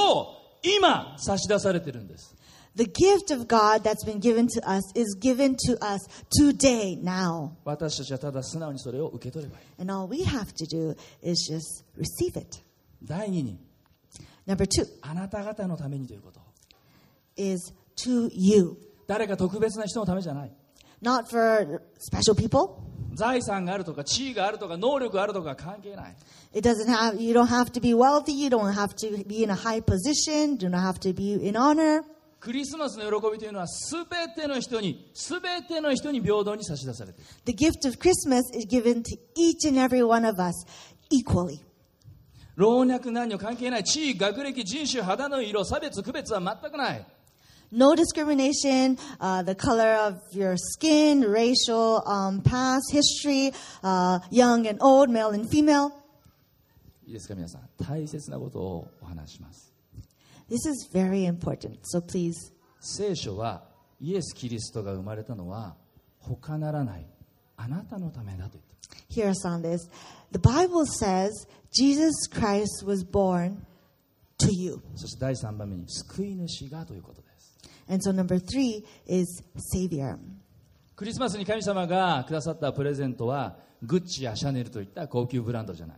[0.62, 2.33] 日今差し出されてるんです
[2.76, 7.50] the gift of god that's been given to us is given to us today now
[7.64, 12.62] 私たちはただ素直にそれを受け取ればいい and all we have to do is just receive it
[13.02, 13.58] 第二に
[14.46, 16.40] number two あなた方のためにということ
[17.36, 20.52] is to you, 誰か特別な人のためじゃない
[21.02, 22.76] not for special people.
[23.14, 26.16] 財産があるとか地位があるとか能力があるとか関係ない
[26.52, 29.50] It doesn't have, you don't have to be wealthy, you don't have to be in
[29.50, 32.02] a high position, do not have to be in honor.
[32.45, 34.05] クリスマスの喜びというのは全
[34.35, 40.53] ての人に全ての人に平等に差し出されている The gift of Christmas is given to each and every one of us
[41.09, 41.59] equally.
[42.55, 47.05] 老若男女関係ない地位学歴人種肌の色差別区別は全くない
[47.71, 53.51] No discrimination, uh, the color of your skin, racial um, past, history,
[53.83, 55.89] uh, young and old, male and female.
[57.07, 59.74] いいですか皆さん大切なことをお話しします
[60.49, 62.33] This is very important, so please
[62.79, 63.63] 聖書は
[63.99, 65.75] イエス・キリストが生まれたのは
[66.19, 67.07] 他ならない
[67.57, 68.75] あなたのためだと言った
[69.09, 69.89] hear us on this.
[70.31, 71.31] The Bible says
[71.71, 73.65] Jesus Christ was born
[74.39, 74.81] to you.
[74.95, 80.17] そして第3番目に救い主がということです And so number three is Savior.
[80.95, 85.97] クリスマスに神様がくださったプレゼントはグッチやシャネルといった高級ブランドじゃない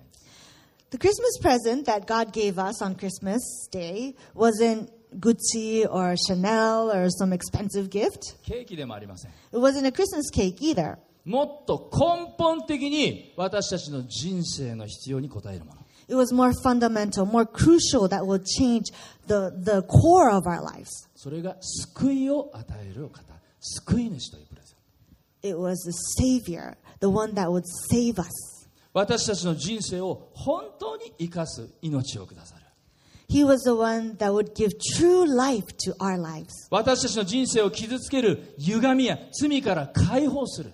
[0.90, 7.08] The Christmas present that God gave us on Christmas Day wasn't Gucci or Chanel or
[7.10, 8.36] some expensive gift.
[8.44, 10.98] ケーキでもありません It wasn't a Christmas cake either.
[11.24, 18.92] もっと根本的に私たちの人生の必要に応えるもの It was more fundamental, more crucial that will change
[19.28, 21.08] the, the core of our lives.
[21.14, 23.22] それが救いを与える方
[23.60, 24.76] 救い主というプレゼン
[25.42, 28.55] ト It was the Savior, the one that would save us.
[28.97, 32.63] 私たちの人生を本当に生かす命をくださる。
[36.71, 40.71] 私たちの人生を傷つける歪みや罪から解放する。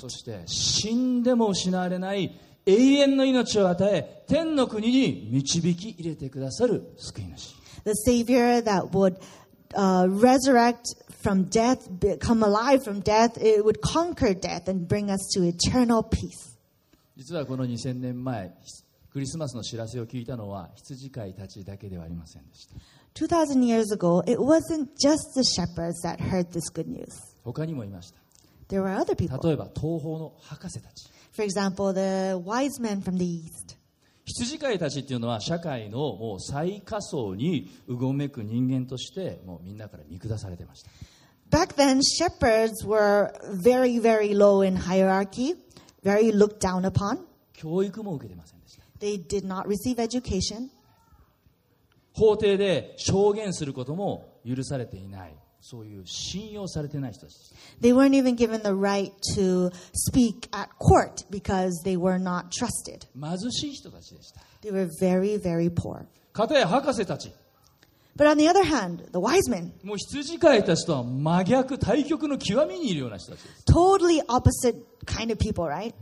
[0.00, 7.54] そして死んでも失われない永遠の命を与え、天の国に導き入れてくださる救い主。
[7.84, 7.92] The
[11.22, 16.02] from death, become alive from death, it would conquer death and bring us to eternal
[16.02, 16.56] peace.
[17.16, 18.54] 実はこの2000年前
[19.12, 22.76] クリスマスの知らせを聞いたのは羊飼いたちだけではありませんでした
[23.14, 27.08] 2,000 years ago, it wasn't just the shepherds that heard this good news.
[27.44, 28.20] 他にもいました
[28.68, 29.36] There were other people.
[29.46, 33.76] 例えば東方の博士たち For example, the wise men from the east.
[34.24, 40.90] 羊飼いたちっていうのは社会のもう最下層にうごめく人間としてもうみんなから見下されてました
[41.49, 45.55] Back then, shepherds were very, very low in hierarchy,
[46.03, 47.19] very looked down upon.
[47.53, 50.69] 教育も受けてませんでした They did not receive education.
[52.13, 62.49] 法廷で証言することも許されていないそういう信用されてない人たちです They weren't even given the right to speak at court because they were not
[62.51, 63.07] trusted.
[63.19, 66.05] 貧しい人たちでした They were very, very poor.
[66.33, 67.31] かたや博士たち
[68.20, 75.94] But on the other hand, the wise men, もう羊飼いたちとは真逆対極の極みにいるような人たちです totally opposite kind of people, right?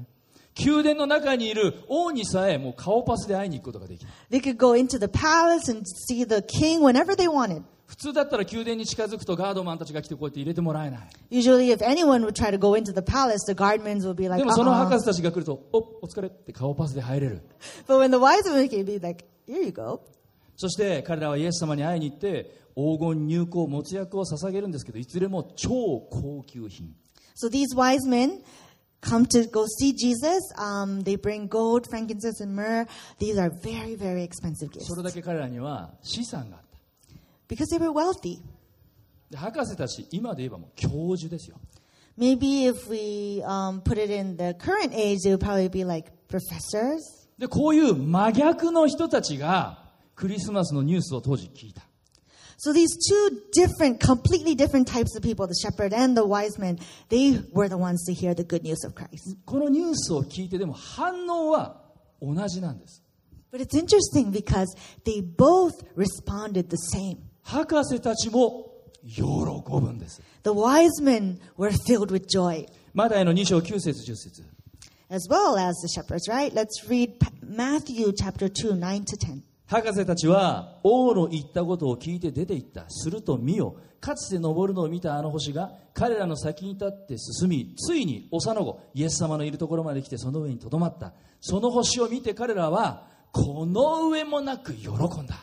[0.58, 7.62] 宮殿の中にいる王にさえもう顔パスで会いに行くことができない They could go into the palace and see the king whenever they wanted.
[7.86, 11.00] 普通だったら宮殿に近づくとガードマンたちが来てこうやって入れてもらえない
[11.30, 14.38] Usually, if anyone would try to go into the palace, the guardmen would be like,
[14.38, 14.98] でもその博 uh-uh.
[14.98, 17.42] 士たちが来るとおお疲れって顔パスで入れる
[17.86, 20.00] But when the wise men came, they'd be like, here you go.
[20.58, 25.70] そして彼らはイエス様に会いに行って黄金入香没薬を捧げるんですけどいずれも超
[26.10, 26.94] 高級品
[27.36, 28.42] So these wise men
[29.00, 30.40] come to go see Jesus.
[30.58, 32.84] Um, they bring gold, frankincense, and myrrh.
[33.20, 36.68] These are very, very expensive gifts それだけ彼らには資産があった
[37.48, 38.40] because they were wealthy.
[39.30, 41.56] で博士たち今で言えばもう教授ですよ
[42.18, 46.10] Maybe if we um, put it in the current age, they would probably be like
[46.28, 47.28] professors.
[47.38, 49.87] でこういう真逆の人たちが
[50.18, 51.82] クリスマスのニュースを当時聞いた
[52.60, 56.76] So these two different, completely different types of people, the shepherd and the wise men,
[57.08, 59.38] they were the ones to hear the good news of Christ.
[59.46, 61.80] このニュースを聞いてでも反応は
[62.20, 63.00] 同じなんです
[63.52, 64.66] But it's interesting because
[65.04, 67.18] they both responded the same.
[67.44, 68.72] 博士たちも
[69.06, 74.42] 喜ぶんです The wise men were filled with joy, マダイの2章9節10節
[75.10, 76.52] as well as the shepherds, right?
[76.52, 79.42] Let's read Matthew chapter 2, 9 to 10.
[79.68, 95.36] 博士たちは王の言ったことを聞いて出て行ったすると見よかつて昇るのを見たあの星が彼らの先に立って進みついに幼子イエス様のいるところまで来てその上にとどまったその星を見て彼らはこの上もなく喜んだ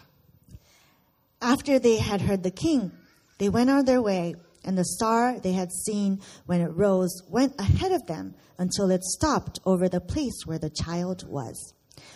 [1.40, 2.92] After they had heard the king,
[3.38, 4.34] they went on their way,
[4.66, 9.04] and the star they had seen when it rose went ahead of them until it
[9.04, 11.76] stopped over the place where the child was.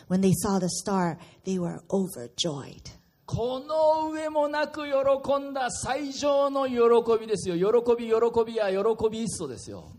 [0.10, 2.82] When they saw the star, they were overjoyed.
[3.28, 6.76] この上もなく喜んだ最上の喜
[7.22, 9.91] びですよ喜び喜びや喜び一層ですよ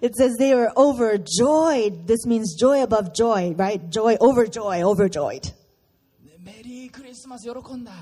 [0.00, 2.06] It says they were overjoyed.
[2.06, 3.80] This means joy above joy, right?
[3.90, 5.52] Joy over joy, overjoyed.
[6.40, 7.92] メリークリスマス喜んだ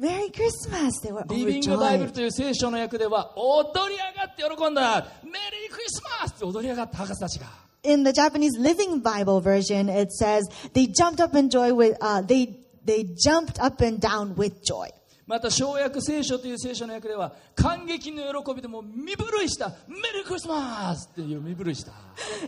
[0.00, 1.00] Merry Christmas.
[1.04, 2.14] They were リビングバイブル overjoyed.
[2.14, 11.96] という聖書の訳では踊り上がって喜んだメリークリスマスって踊り上がった博士たちが In the Japanese Living Bible version, it says they jumped up in joy with,
[12.00, 14.88] uh, they, they jumped up and down with joy.
[15.26, 21.90] また小約聖書という聖書の訳では感激の喜びでもう身震いしたメリークリスマスっていう身震いした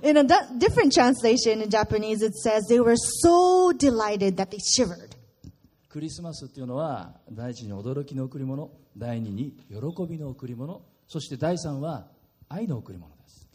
[0.09, 4.59] In a di- different translation in Japanese, it says they were so delighted that they
[4.61, 5.11] shivered.
[5.89, 9.77] クリスマスっていうのは第一に驚きの贈り物第二に喜
[10.09, 12.07] びの贈り物そして第三は
[12.49, 13.49] 愛の贈り物です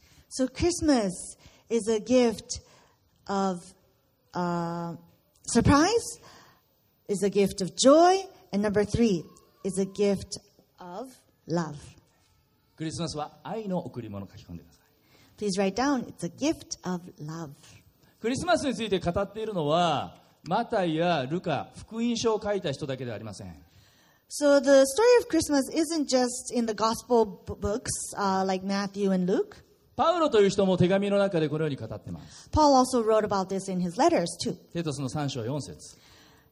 [0.44, 1.12] So Christmas
[1.73, 2.61] is a gift
[3.27, 3.63] of
[4.35, 4.95] uh,
[5.47, 6.21] surprise,
[7.09, 9.25] is a gift of joy, and number three
[9.65, 10.39] is a gift
[10.79, 11.09] of
[11.47, 11.77] love.
[12.77, 14.85] クリスマスは愛の贈り物を書き込んでください
[15.37, 17.51] Please write down, it's a gift of love.
[18.21, 20.17] クリスマスについて語っているのは
[20.49, 23.55] マタイやルカ福音書を書いた人だけではありません
[24.31, 29.11] So the story of Christmas isn't just in the gospel b- books uh, like Matthew
[29.11, 29.57] and Luke.
[29.96, 34.56] パウロという人も手紙の中でこのように語っています Paul also wrote about this in his letters too.
[34.74, 35.98] テトスの3章4節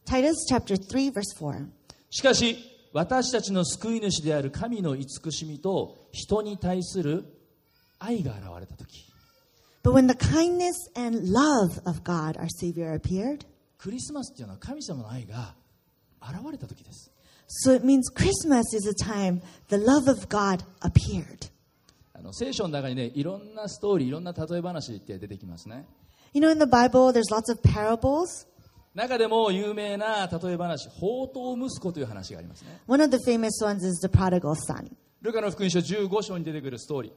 [0.06, 1.66] Titus chapter 3 verse 4.
[2.10, 2.58] しかし
[2.94, 7.26] 私たちの救い主である神の慈しみと人に対する
[8.00, 9.06] 愛が現れた時
[9.84, 13.46] But when the kindness and love of God, our Savior, appeared,
[13.80, 15.56] クリスマスっていうのは神様の愛が
[16.22, 17.12] 現れた時です
[17.48, 21.50] so it means Christmas is a time the love of God appeared.
[22.22, 25.88] あの聖書の中にねいろんなストーリーいろんな例え話って出てきますね
[26.34, 28.48] You know, in the Bible, there's lots of parables.
[28.94, 34.92] 中でも有名な例え話宝刀息子という話がありますね One of the famous ones is the prodigal son.
[35.24, 37.10] ルカの福音書15章に出てくるストーリ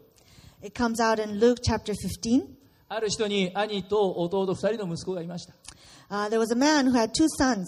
[0.62, 2.46] ー It comes out in Luke chapter 15.
[2.88, 5.52] ある人に兄と弟2人の息子がいました
[6.10, 7.66] Uh, there was a man who had two sons.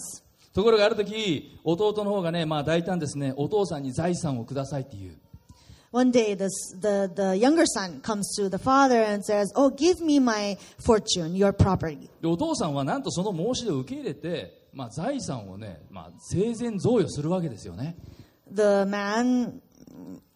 [0.53, 5.17] ところがある時弟の方がねまあ大胆ですねお父さんに財産をくださいって言う
[5.96, 6.50] One day, this,
[6.80, 11.36] the, the younger son comes to the father and says, Oh, give me my fortune,
[11.36, 12.08] your property.
[12.20, 17.96] でお父さんはなんとその申し出を受け入れて、まあ、財産をね、まあ、生前贈与するわけですよね
[18.54, 19.60] The man,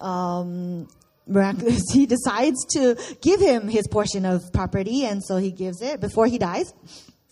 [0.01, 0.87] um,
[1.27, 6.01] miraculously, he decides to give him his portion of property, and so he gives it
[6.01, 6.73] before he dies.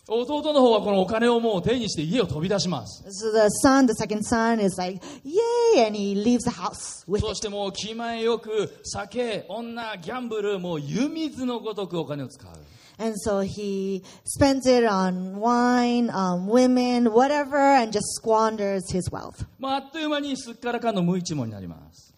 [0.09, 5.87] 弟の方はこのお金をもう手にして家を飛び出します So the son, the second son, is like, Yay!
[5.87, 7.37] And he leaves the house with そ it.
[7.37, 12.51] してもう気前よく酒女ギャンブルもう湯水のごとくお金を使う
[12.97, 19.45] And so he spends it on wine, um, women, whatever, and just squanders his wealth.
[19.59, 22.15] まあ、あっという間にすっからかんの無一文になります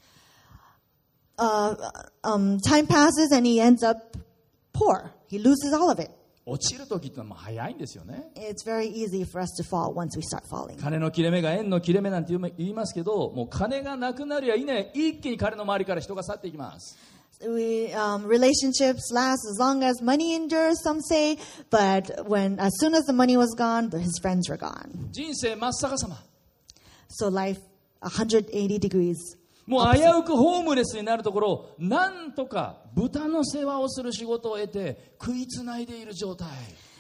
[1.39, 1.77] Uh,
[2.25, 4.17] um, time passes and he ends up
[4.73, 5.13] poor.
[5.29, 6.11] He loses all of it.
[6.52, 10.78] 落ちる時ってのは早いんですよね It's very easy for us to fall once we start falling.
[10.78, 16.98] 金の切れ目が縁の切れ目なんて言いますけどもう金がなくなるやいない一気に彼の周りから人が去っていきます
[17.44, 21.40] We, um, relationships last as long as money endures, some say,
[21.72, 25.10] but when as soon as the money was gone, his friends were gone.
[27.08, 27.58] So life
[28.02, 29.38] 180 degrees.
[29.72, 36.50] もう危うくホームレスになるところをなんとか豚の世話をする仕事を得て食いつないでいる状態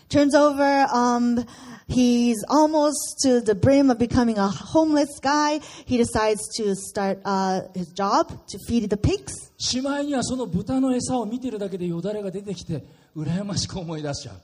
[0.07, 1.45] Turns over, um,
[1.88, 5.59] he's almost to the brim of becoming a homeless guy.
[5.86, 9.51] He decides to start uh, his job to feed the pigs.
[9.57, 12.84] しまいにはその豚の餌を見てるだけでよだれが出てきて
[13.15, 14.36] 羨ましく思い出しちゃう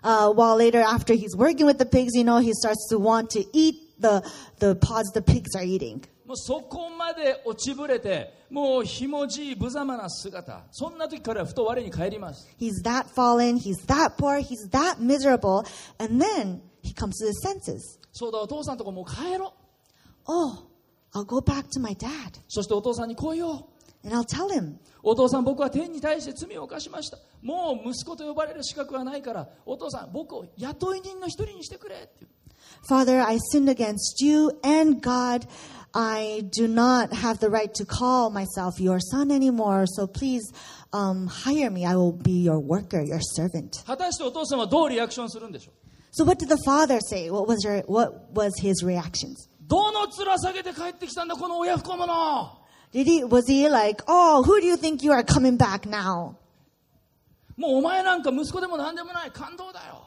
[0.00, 3.30] Uh, while later, after he's working with the pigs, you know, he starts to want
[3.30, 4.22] to eat the,
[4.60, 6.04] the pods the pigs are eating.
[6.28, 15.64] もうそこまで落ちぶれてもうひもじい無様な姿そんな時からふと我に返ります He's that fallen, he's that poor, he's that miserable,
[15.98, 17.98] and then he comes to his senses.
[18.12, 19.54] そうだお父さんとこもう帰ろ
[20.26, 20.66] う Oh,
[21.14, 22.10] I'll go back to my dad
[22.46, 23.64] そしてお父さんにこう言おう
[24.04, 32.26] and I'll tell him, お父さん僕は天に対して罪を犯しましたもう息子と呼ばれる資格はないからお父さん僕を雇い人の一人にしてくれって
[32.86, 35.46] Father, I sinned against you and God.
[35.93, 40.51] I do not have the right to call myself your son anymore, so please
[40.91, 41.85] um, hire me.
[41.85, 43.83] I will be your worker, your servant.
[43.85, 45.73] 果たしてお父さんはどうリアクションするんでしょう
[46.15, 47.29] So what did the father say?
[47.29, 49.49] What was, your, what was his reactions?
[49.61, 52.59] どの面下げて帰ってきたんだこの親不孝者
[52.91, 56.35] Did he, was he like, oh, who do you think you are coming back now?
[57.57, 60.03] もうお前なんか息子でも何でもない感動だよ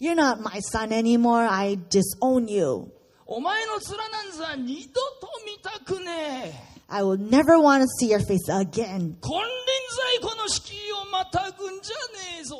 [0.00, 1.46] You're not my son anymore.
[1.48, 2.90] I disown you.
[3.26, 9.16] お前の面なんざ二度と見たくねえ I will never want to see your face again.
[9.22, 9.46] 金輪
[9.90, 12.56] 際この敷居をまたぐんじゃねえぞ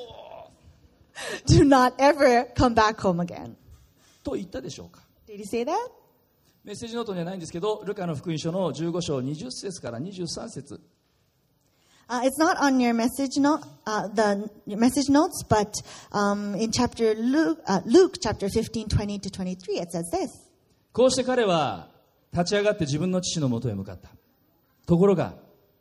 [1.46, 3.54] Do not ever come back home again.
[4.24, 5.74] と言ったでしょうか Did he say that?
[6.64, 10.80] メッセージノートにはないんですけどルカの福音書の15章20節から23節
[12.08, 15.72] Uh, it's not on your message note, uh, the your message notes, but
[16.12, 20.45] um, in chapter Luke, uh, Luke chapter 15, 20 to 23, it says this.
[20.97, 21.89] こうして彼は
[22.33, 24.09] 立ち上がって自分の父のもとへ向かった。
[24.87, 25.35] ところが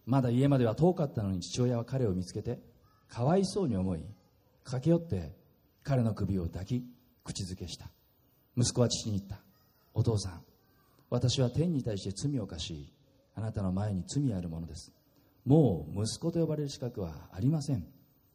[0.05, 2.61] まだ家までは遠かったのに父親は彼を見つけて
[3.09, 4.05] かわいそうに思い
[4.65, 5.35] 駆け寄って
[5.83, 6.85] 彼の首を抱き
[7.25, 7.87] 口づけした。
[8.59, 9.39] 息子は父に言った。
[9.95, 10.43] お父さん
[11.09, 12.93] 私は天に対して罪を犯し
[13.35, 14.93] あなたの前に罪あるものです。
[15.47, 17.87] もう息子と呼ばれる資格はありません。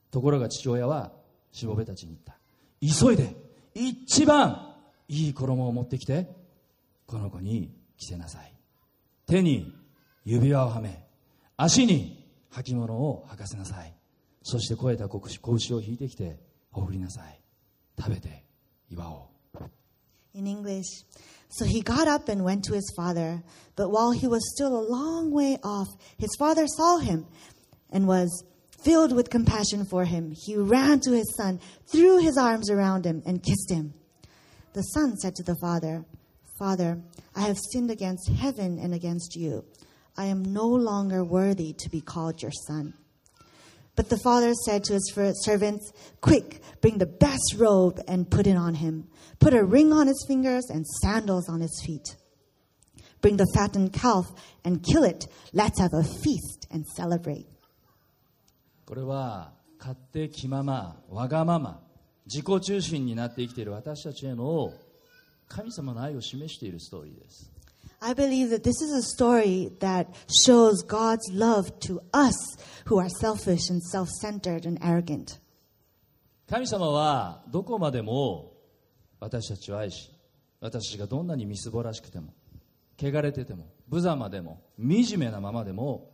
[0.10, 1.12] ところが父親は
[1.52, 2.40] しもべたちに言った。
[2.82, 3.36] 急いで
[3.76, 4.74] 一番
[5.08, 6.41] いい衣を持ってきて
[7.11, 8.53] この子に着せなさい
[9.27, 9.73] 手に
[10.25, 11.05] 指輪をはめ
[11.57, 13.93] 足に履物を履かせなさい
[14.43, 15.19] そして肥えた子
[15.53, 16.39] 牛を引いてきて
[16.71, 17.41] ほふりなさい
[17.99, 18.45] 食べて
[18.91, 19.37] 祝おう
[20.35, 20.85] In English.
[21.49, 23.43] So he got up and went to his father.
[23.75, 27.25] But while he was still a long way off, his father saw him
[27.91, 28.45] and was
[28.85, 30.35] filled with compassion for him.
[30.37, 33.95] He ran to his son, threw his arms around him, and kissed him.
[34.75, 36.05] The son said to the father,
[36.61, 37.01] Father,
[37.35, 39.65] I have sinned against heaven and against you.
[40.17, 42.95] I am no longer worthy to be called your son.
[43.95, 48.47] But the father said to his fir- servants, Quick, bring the best robe and put
[48.47, 49.09] it on him.
[49.39, 52.17] Put a ring on his fingers and sandals on his feet.
[53.21, 54.27] Bring the fattened calf
[54.65, 55.27] and kill it.
[55.53, 57.47] Let's have a feast and celebrate.
[58.87, 61.81] これは勝手気ままわがまま
[62.27, 64.73] 自己中心になって生きている私たちへの
[65.52, 67.52] 神様の愛を示しているストーリーです
[68.00, 70.08] I believe that this is a story that
[70.46, 72.34] shows God's love to us
[72.86, 75.40] who are selfish and self centered and arrogant.
[76.50, 78.54] 神様はどこまでも
[79.20, 80.10] 私たちを愛し
[80.60, 82.34] 私がどんなにみすぼらしくても
[83.00, 86.12] 汚れてても無様でも惨めなままでも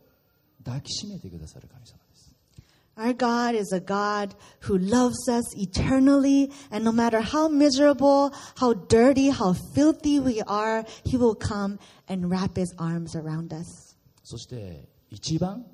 [0.64, 1.98] 抱きしめてくださる神様
[2.97, 8.73] Our God is a God who loves us eternally, and no matter how miserable, how
[8.73, 13.95] dirty, how filthy we are, He will come and wrap His arms around us.
[14.23, 15.65] そして一番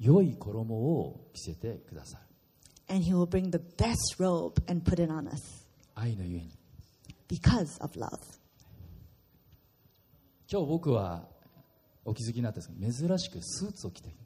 [0.00, 2.24] 良い衣を着せてくださる
[2.88, 6.50] And He will bring the best robe and put it on us 愛のゆえに
[7.28, 8.18] because of love.
[10.50, 11.28] 今日僕は
[12.04, 14.16] お気づきになったんですが珍しくスーツを着ている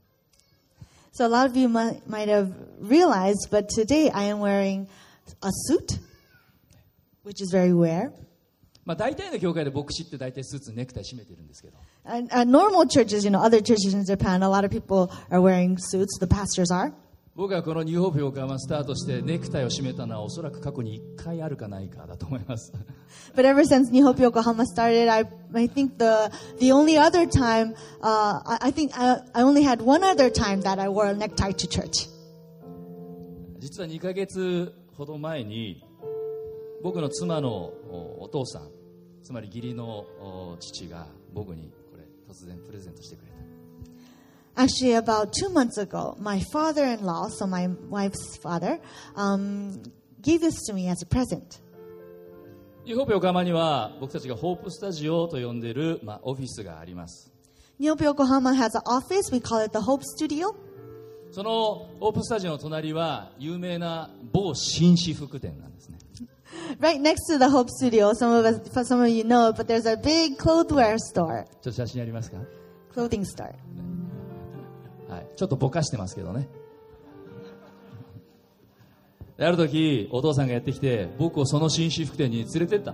[1.13, 4.89] So a lot of you might, might have realized, but today I am wearing
[5.43, 5.99] a suit,
[7.23, 8.13] which is very rare.
[8.85, 15.11] まあ、大体の教会で牧師って大体スーツネクタイ締めてるんですけど And at normal churches, you know, other churches in Japan, a lot of people
[15.31, 16.19] are wearing suits.
[16.19, 16.95] The pastors are.
[17.36, 22.72] 僕はこのニューホープ横浜スタートしてネクタイを締めたのはおそらく過去に1回あるかないかだと思います
[23.36, 25.26] But ever since New Hope Yokohama started, I,
[25.56, 30.04] I think the, the only other time, uh, I, think I, I only had one
[30.04, 32.08] other time that I wore a necktie to church.
[33.60, 35.84] 実は2ヶ月ほど前に
[36.84, 38.70] 僕の妻のおお父さん
[39.24, 43.33] つまり義理のお父が僕にこれ突然プレゼントしてくれた
[44.57, 48.81] Actually, about two months ago, my father-in-law, so my wife's father,
[49.15, 49.81] um,
[50.21, 51.61] gave this to me as a present.
[52.85, 57.31] ニューホープ横浜には僕たちがホープスタジオと呼んでいる、まあ、オフィスがあります
[57.79, 59.31] New Hope Yokohama has an office.
[59.31, 60.55] We call it the Hope Studio.
[61.31, 65.99] そのホープスタジオの隣は有名な某紳士服店なんですね
[66.81, 69.87] Right next to the Hope Studio, some of us, some of you know, but there's
[69.87, 72.39] a big clothwear store, ちょっと写真ありますか
[72.95, 73.45] clothing store.
[73.45, 73.55] はい、
[75.36, 76.48] ちょっとぼかしてますけどね
[79.38, 82.94] である時お父さんがやってきて僕をその紳士服店に連れてった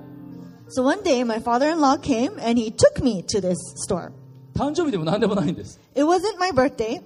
[0.69, 4.11] So one day, my father-in-law came and he took me to this store.
[4.53, 7.01] 誕生日でも何でもないんです It wasn't my birthday.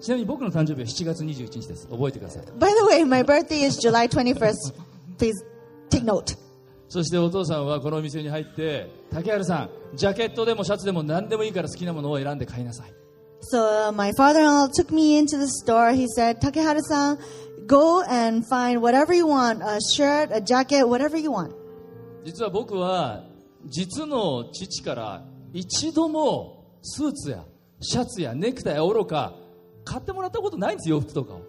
[0.00, 4.74] ちなみに僕の誕生日は7月21日です覚えてください By the way, my birthday is July 21st.
[5.18, 5.32] Please
[5.88, 6.36] take note.
[6.88, 12.92] そしてお父さんはこのお店に入って竹原さんジャケットでもシャツでも何でもいいから好きなものを選んで買いなさい
[13.41, 15.91] So uh, my father-in-law took me into the store.
[15.91, 17.19] He said, Takehara-san,
[17.67, 21.53] go and find whatever you want, a shirt, a jacket, whatever you want.
[22.25, 23.23] 実は僕は
[23.67, 27.45] 実の父から一度もスーツや
[27.79, 29.35] シャツやネクタイや愚か
[29.83, 31.41] 買ってもらったことないんです洋服とかを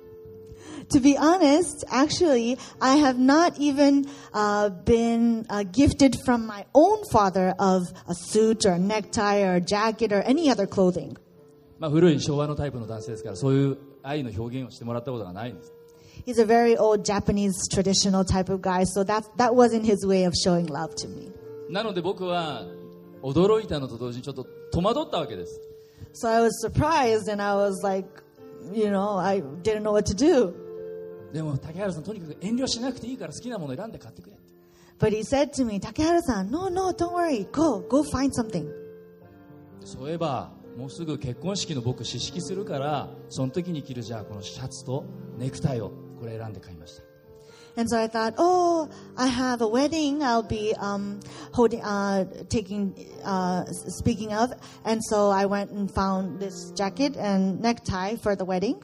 [0.91, 7.03] To be honest, actually, I have not even uh, been uh, gifted from my own
[7.11, 11.17] father of a suit or a necktie or a jacket or any other clothing.
[11.82, 15.74] まあ、古い昭和のタイプの男性ですからそういう愛の表現をしてもらったことがないんです
[16.28, 20.26] He's a very old Japanese traditional type of guy, so that, that wasn't his way
[20.26, 21.32] of showing love to me.
[21.72, 22.68] なので僕は
[23.24, 25.60] 驚いたのと同時にちょっと戸惑ったわけです
[26.14, 28.08] So I was surprised and I was like,
[28.72, 30.54] you know, I didn't know what to do.
[31.34, 34.36] でも竹原さんとにかく遠慮しなくていいから好きなもの選んで買ってくれ
[35.00, 37.48] But he said to me, Takehara-san, no, no, don't worry.
[37.52, 38.68] Go, go find something.
[39.84, 45.06] そういえばもうすぐ結婚式の僕試式するからその時に着るじゃあこのシャツと
[45.38, 47.04] ネクタイをこれ選んで買いました
[47.78, 50.22] And so I thought, oh, I have a wedding.
[50.22, 51.22] I'll be um,
[51.54, 52.94] holding, uh, taking,
[53.24, 54.52] uh, speaking of.
[54.84, 58.76] And so I went and found this jacket and necktie for the wedding.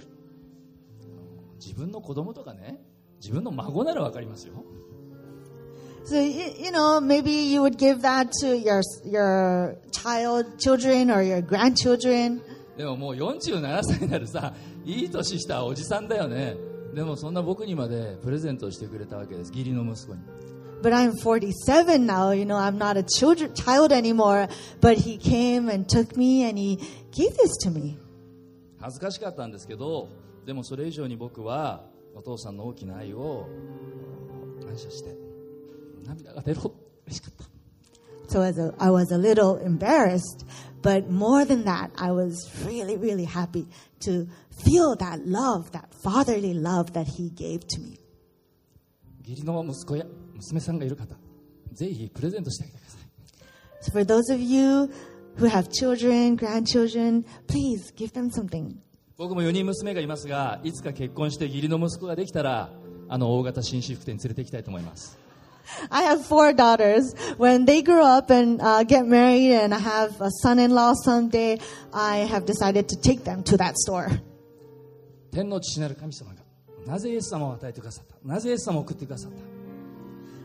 [1.59, 2.79] 自分の子供とかね
[3.19, 4.63] 自分の孫なら分かりますよ
[6.09, 11.41] So you, know, maybe you would give that to your your child, children, or your
[11.41, 12.41] grandchildren.
[12.77, 14.53] でももう47歳になるさ
[14.85, 16.55] いい年したおじさんだよね
[16.93, 20.21] でもそんな僕にまでプレゼントをしてくれたわけです義理の息子に
[20.81, 22.31] But I'm 47 now.
[22.33, 24.47] You know, I'm not a children, child anymore.
[24.79, 26.77] But he came and took me, and he
[27.11, 27.97] gave this to me.
[28.79, 30.07] 恥ずかしかったんですけど
[30.45, 31.83] でもそれ以上に僕は
[32.15, 33.47] お父さんの大きな愛を
[34.63, 35.26] 感謝して
[36.07, 36.73] 涙が出ろ
[37.05, 37.47] 嬉しかった
[38.29, 40.45] So as a, I was a little embarrassed,
[40.81, 43.67] but more than that, I was really, really happy
[44.01, 44.27] to
[44.65, 47.97] feel that love, that fatherly love that he gave to me.
[49.25, 50.05] 義理の息子や
[50.35, 51.15] 娘さんがいる方
[51.73, 53.01] ぜひプレゼントしてあげてください
[53.81, 54.89] So for those of you
[55.37, 58.75] who have children, grandchildren, please give them something.
[59.17, 62.69] 僕も4人娘がいますがいつか結婚して義理の息子ができたら
[63.09, 65.17] あの大型紳士服店に連れて行きたいと思います
[65.90, 67.14] I have four daughters.
[67.38, 71.58] When they grow up and uh, get married and I have a son-in-law someday,
[71.92, 74.08] I have decided to take them to that store.
[75.32, 76.42] 天の父なる神様が
[76.86, 79.38] なぜイエス様を与えてくださったなぜイエス様を送ってくださった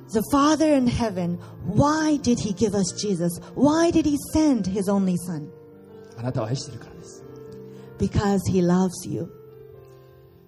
[0.10, 3.42] The Father in heaven, why did He give us Jesus?
[3.56, 5.50] Why did He send His only Son?
[6.18, 7.24] あなたを愛しているからです
[8.00, 9.28] Because He loves you.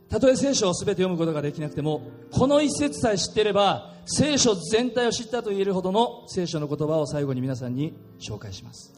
[0.09, 8.93] たとえ聖書を全て読むことができなくてもこの一節さえ知っていれば聖書全体を知ったと言えるほどの聖書の言葉を最後に皆さんに紹介します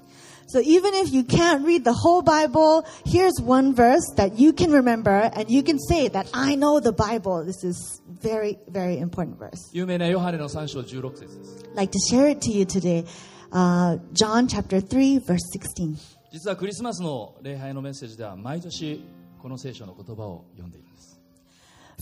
[0.49, 4.71] So even if you can't read the whole Bible, here's one verse that you can
[4.71, 7.45] remember and you can say that I know the Bible.
[7.45, 9.71] This is very, very important verse.
[9.73, 13.05] 有名なヨハネの3章16節です I'd like to share it to you today.
[13.51, 15.97] Uh, John chapter 3, verse 16.
[16.33, 19.05] 実はクリスマスの礼拝のメッセージでは毎年
[19.43, 20.86] この聖書の言葉を読んでいるんです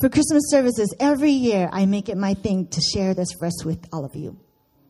[0.01, 3.79] For Christmas services, every year I make it my thing to share this verse with
[3.93, 4.37] all of you.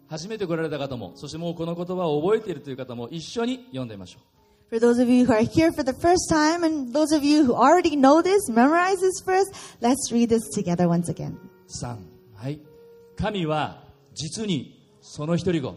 [0.08, 4.22] 初めて来られた方もそしてもうこの言葉を覚えているという方も一緒に読んでみましょう
[4.70, 7.44] For those of you who are here for the first time and those of you
[7.44, 9.46] who already know this, memorize this verse,
[9.80, 11.36] let's read this together once again.
[11.68, 11.96] 3
[12.36, 12.60] はい
[13.16, 13.82] 神は
[14.14, 15.76] 実にその一人子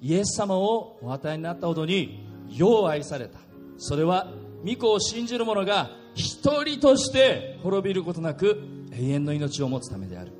[0.00, 3.38] イエス様をお与えになったほどによう愛された
[3.76, 4.32] それは
[4.64, 8.61] 御子を信じる者が 一人として滅びることなく
[8.91, 10.31] 永遠の命を持つためである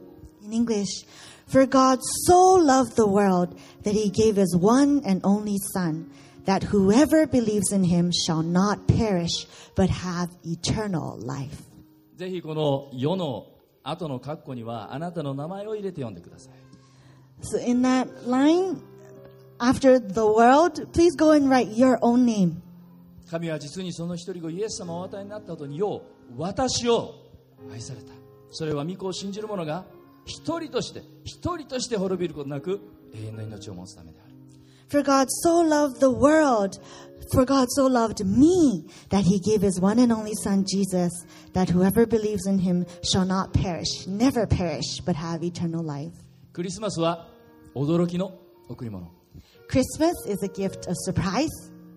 [0.43, 1.05] In English,
[1.47, 6.11] for God so loved the world that he gave his one and only Son,
[6.45, 11.63] that whoever believes in him shall not perish, but have eternal life.
[12.17, 13.47] ぜひこの世の
[13.83, 16.53] 後の括弧にはあなたの名前を入れて読んでください
[17.41, 18.81] So in that line,
[19.59, 22.61] after the world, please go and write your own name.
[23.30, 27.14] 神は実にその一人子イエス様をお与えになったほどによう私を
[27.72, 28.12] 愛された
[28.50, 29.84] それは御子を信じる者が
[30.24, 32.80] 一人として一人として滅びることなく
[33.14, 34.28] 永遠の命を持つためである
[34.90, 36.80] For God so loved the world,
[37.30, 41.12] for God so loved me, that he gave his one and only Son, Jesus,
[41.52, 46.14] that whoever believes in him shall not perish, never perish, but have eternal life.
[46.54, 47.28] クリスマスは
[47.74, 48.32] 驚きの
[48.68, 49.12] 贈り物
[49.68, 51.48] Christmas is a gift of surprise.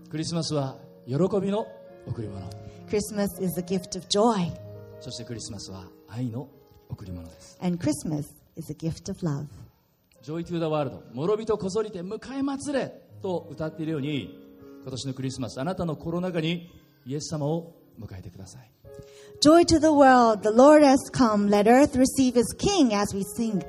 [0.10, 0.78] クリスマスは
[1.08, 1.68] 喜びの
[2.08, 2.50] 贈り物
[2.90, 4.52] Christmas is a gift of joy.
[5.00, 6.48] そしてクリスマスは愛の
[6.90, 8.26] 贈り物です And Christmas
[8.56, 9.48] is a gift of love.
[10.24, 14.38] Joy to the World 諸人こぞりて迎え祭れと歌っているように
[14.84, 16.70] 今年のクリスマスあなたのコロナ禍に
[17.06, 18.70] イエス様を迎えてください
[19.42, 21.50] Joy to the world, the Lord has come.
[21.50, 23.64] Let earth receive his king as we sing.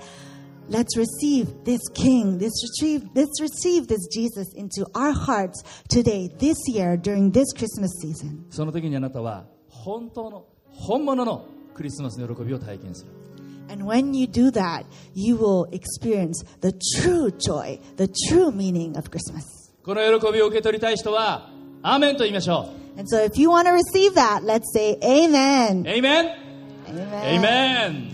[0.71, 6.57] Let's receive this king, this receive, let's receive this Jesus into our hearts today, this
[6.67, 8.45] year, during this Christmas season.
[8.49, 13.11] その時にあなたは本当の本物のクリスマスの喜びを体験する
[13.69, 19.09] And when you do that, you will experience the true joy, the true meaning of
[19.09, 19.43] Christmas.
[19.83, 21.49] この喜びを受け取りたい人は
[21.81, 25.83] アーメンと言いましょ And so if you want to receive that, let's say amen.
[25.83, 26.47] うエイメン
[26.87, 28.10] Amen.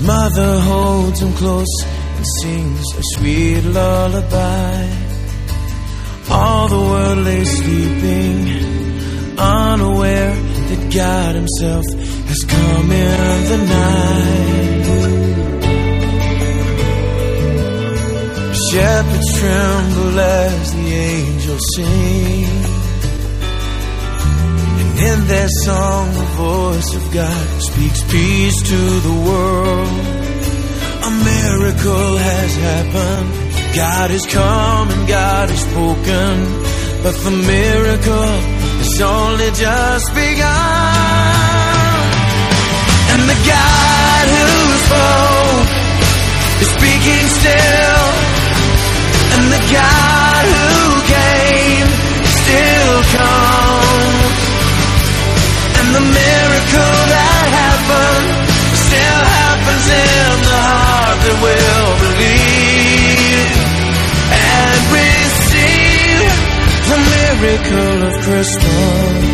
[0.00, 1.84] His mother holds him close
[2.16, 4.88] and sings a sweet lullaby.
[6.30, 10.34] All the world lay sleeping, unaware
[10.68, 11.84] that God Himself
[12.28, 14.86] has come in the night.
[18.70, 22.69] Shepherds tremble as the angels sing.
[25.00, 29.88] In their song, the voice of God speaks peace to the world.
[31.08, 33.30] A miracle has happened.
[33.74, 36.34] God has come and God has spoken.
[37.02, 38.34] But the miracle
[38.82, 40.90] has only just begun.
[43.12, 44.48] And the God who
[44.84, 45.68] spoke
[46.60, 47.59] is speaking still.
[67.40, 69.30] Miracle of Christmas.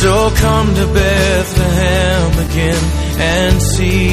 [0.00, 2.84] So come to Bethlehem again
[3.20, 4.08] and see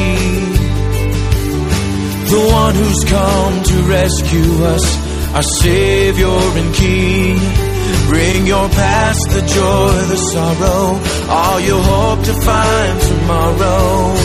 [2.30, 7.67] the one who's come to rescue us, our Savior and King.
[8.08, 11.00] Bring your past, the joy, the sorrow,
[11.30, 14.16] all you hope to find tomorrow.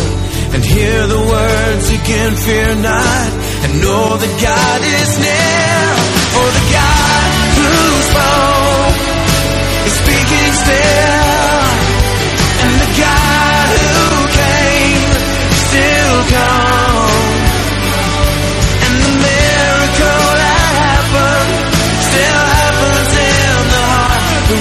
[0.54, 3.30] And hear the words again, fear not,
[3.64, 5.82] and know that God is near.
[6.32, 7.28] For the God
[7.58, 7.72] who
[8.12, 8.98] spoke
[9.88, 11.62] is speaking still,
[12.62, 14.08] and the God who
[14.38, 15.10] came
[15.66, 16.91] still comes.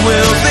[0.06, 0.51] Will believe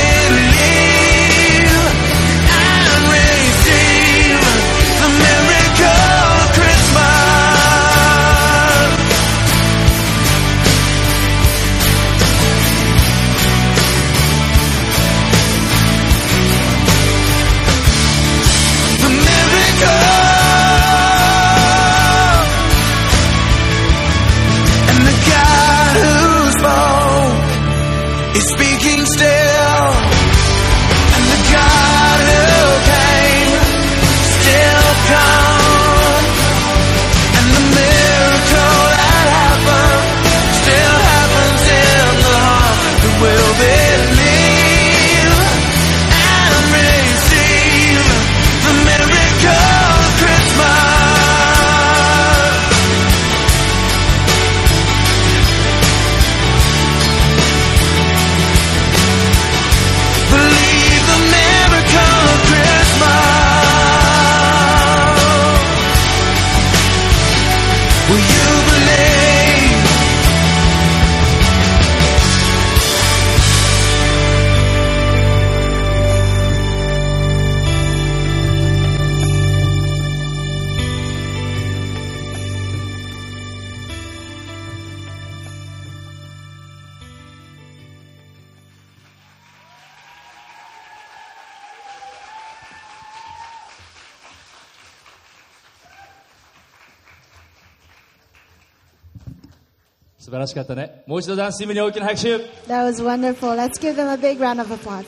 [100.50, 102.36] しかったねもう一度ダンスチームに大きな拍手
[102.68, 103.54] That was wonderful.
[103.56, 105.04] Let's give them a big round of applause.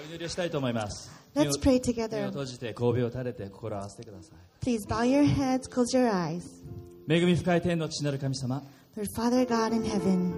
[0.00, 2.26] お祈りをしたいと思います Let's pray 目を together.
[2.26, 6.42] 閉じて神戸を垂れて心を合わせてください Please bow your heads, close your eyes.
[7.08, 8.62] 恵み深い天の父なる神様
[8.96, 10.32] Lord Father God in heaven,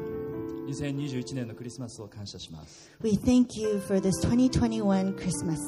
[0.68, 5.58] 2021年のクリスマスを感謝します we thank you for this 2021 Christmas.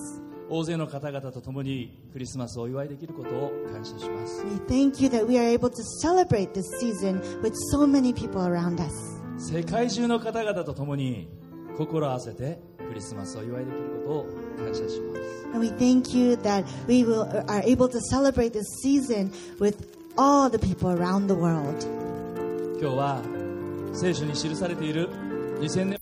[0.49, 8.13] 大勢の方々と共にクリスマスをお祝いできることを感謝します We thank you that we are able to celebrate this season with so many
[8.15, 8.93] people around us.
[9.39, 11.29] 世界中の方々と共に
[11.77, 14.27] 心を合わせてクリスマスをお祝いできることを
[14.57, 19.75] 感謝します And we thank you that we will, are able to celebrate this season with
[20.17, 21.85] all the people around the world.
[22.81, 23.23] 今日は
[23.95, 25.09] 聖書に記されている
[25.61, 25.99] 2000年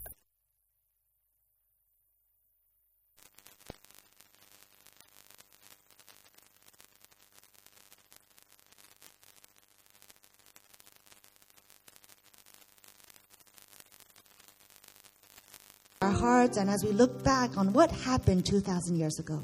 [16.43, 19.41] hearts, and as we look back on what happened 2,000 years ago,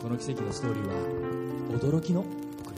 [0.00, 0.94] この奇跡のストーリーは
[1.80, 2.74] 驚きの贈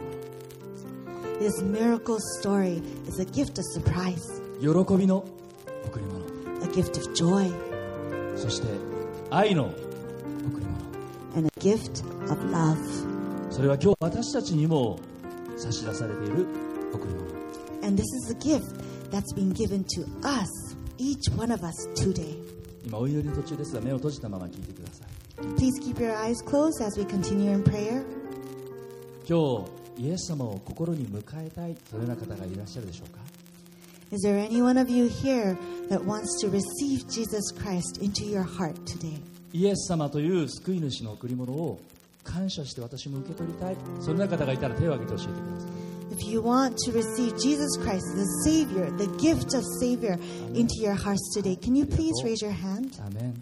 [1.40, 4.20] り this miracle story is a gift of surprise,
[4.60, 5.24] 物喜びの
[5.84, 6.24] 贈り物
[6.64, 7.52] a gift of joy,
[8.36, 8.68] そして
[9.30, 10.78] 愛の贈り物
[11.36, 12.78] and a gift of love.
[13.50, 14.98] それは今日私たちにも
[15.56, 16.46] 差し出されている
[16.92, 17.28] 贈り物
[17.86, 18.64] And this is a gift
[19.10, 22.36] that's been given to us, each one of us today.
[22.85, 25.09] 今お祈り途中ですが目を閉じたまま聞いてください。
[29.27, 29.39] 今
[29.97, 33.19] 日イエス様を心に迎えたいそのうな方がいらっしゃるでしょうか？
[39.53, 41.79] イエス様という救い主の贈り物を
[42.23, 43.77] 感謝して私も受け取りたい。
[43.99, 45.52] そのうな方がいたら手を挙げて教えてください。
[46.33, 50.17] you want to receive Jesus Christ, the Savior, the gift of Savior,
[50.55, 52.99] into your hearts today, can you please raise your hand?
[53.05, 53.41] Amen.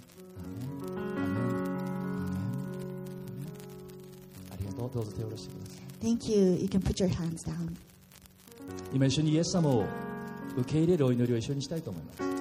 [6.02, 6.42] Thank you.
[6.60, 7.78] You can put your hands down.
[8.94, 9.86] 今一緒にイエス様を
[10.58, 12.41] 受け入れるお祈りを一緒にしたいと思います。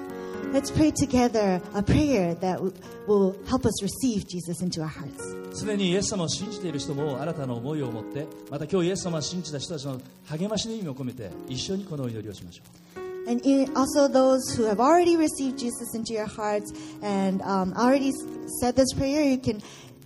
[0.52, 2.72] Let's pray together a prayer that w-
[3.06, 5.34] will help us receive Jesus into our hearts.
[5.56, 12.62] すでにイエス様を信じている人も新たな思いを持ってまた今日イエス様を信じた人たちの励ましの意味を込めて一緒にこのお祈りをしましょ
[13.00, 18.10] う And in, also those who have already received Jesus into your hearts and um, already
[18.10, 18.14] s-
[18.60, 19.60] said this prayer, you can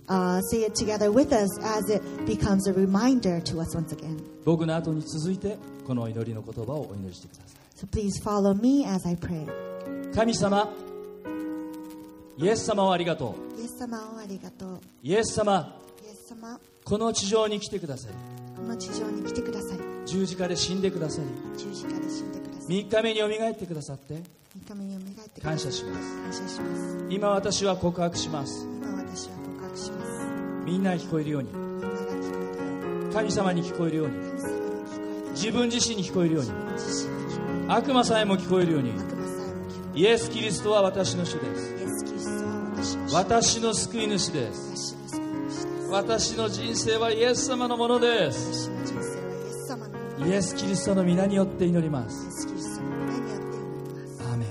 [0.09, 4.17] uh, say it together with us as it becomes a reminder to us once again.
[4.43, 9.45] 僕の後に続いてこの祈りの言葉をお祈りしてくださ So please follow me as I pray.
[10.12, 10.72] い神様
[12.38, 13.60] イエス様をありがとう。
[13.60, 14.80] イエス様をありがとう。
[15.02, 18.12] イエス様イエス様、この地上に来てください。
[18.56, 21.28] この地上に来てくださり、十字架で死んでくださり
[21.58, 24.22] 十字架で死んでくださり、3日目によみがえってくださって。
[24.54, 26.22] 三日目によみがえって感謝します。
[26.22, 27.06] 感謝します。
[27.08, 28.66] 今私は告白します。
[28.66, 30.26] 今私は告白します。
[30.64, 31.00] みんなに。
[31.00, 31.50] 聞こえるように。
[33.12, 34.14] 神様に聞こえるように。
[35.32, 36.50] 自分自身に聞こえるように。
[37.68, 38.92] 悪魔さえも聞こえるように
[39.96, 41.74] イエス・キリストは私の主です。
[43.14, 44.94] 私の救い主です。
[45.90, 48.70] 私の人生はイエス様のものです。
[48.70, 48.84] イエ
[49.52, 54.20] ス様のものイエス・キリストの皆によって祈りまイエすス・キリストの皆によって祈ります。
[54.20, 54.48] アーメン。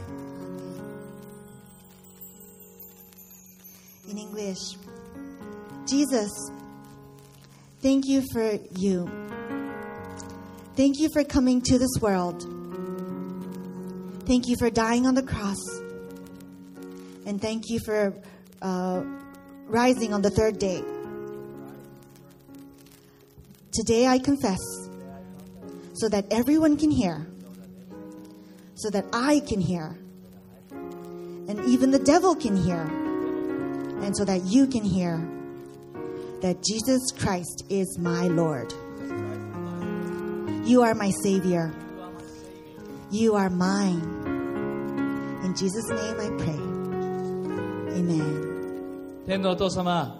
[4.09, 4.79] In English,
[5.85, 6.51] Jesus,
[7.83, 9.05] thank you for you.
[10.75, 12.54] Thank you for coming to this world.
[14.25, 15.59] Thank you for dying on the cross.
[17.27, 18.11] And thank you for
[18.59, 19.03] uh,
[19.67, 20.83] rising on the third day.
[23.71, 24.59] Today I confess
[25.93, 27.27] so that everyone can hear,
[28.73, 29.95] so that I can hear,
[30.71, 35.17] and even the devil can hear, and so that you can hear
[36.41, 38.73] that Jesus Christ is my Lord.
[40.67, 41.73] You are my Savior.
[43.10, 44.00] You are mine.
[45.44, 46.54] In Jesus' name I pray.
[47.98, 48.50] Amen.
[49.26, 50.18] 天のお父様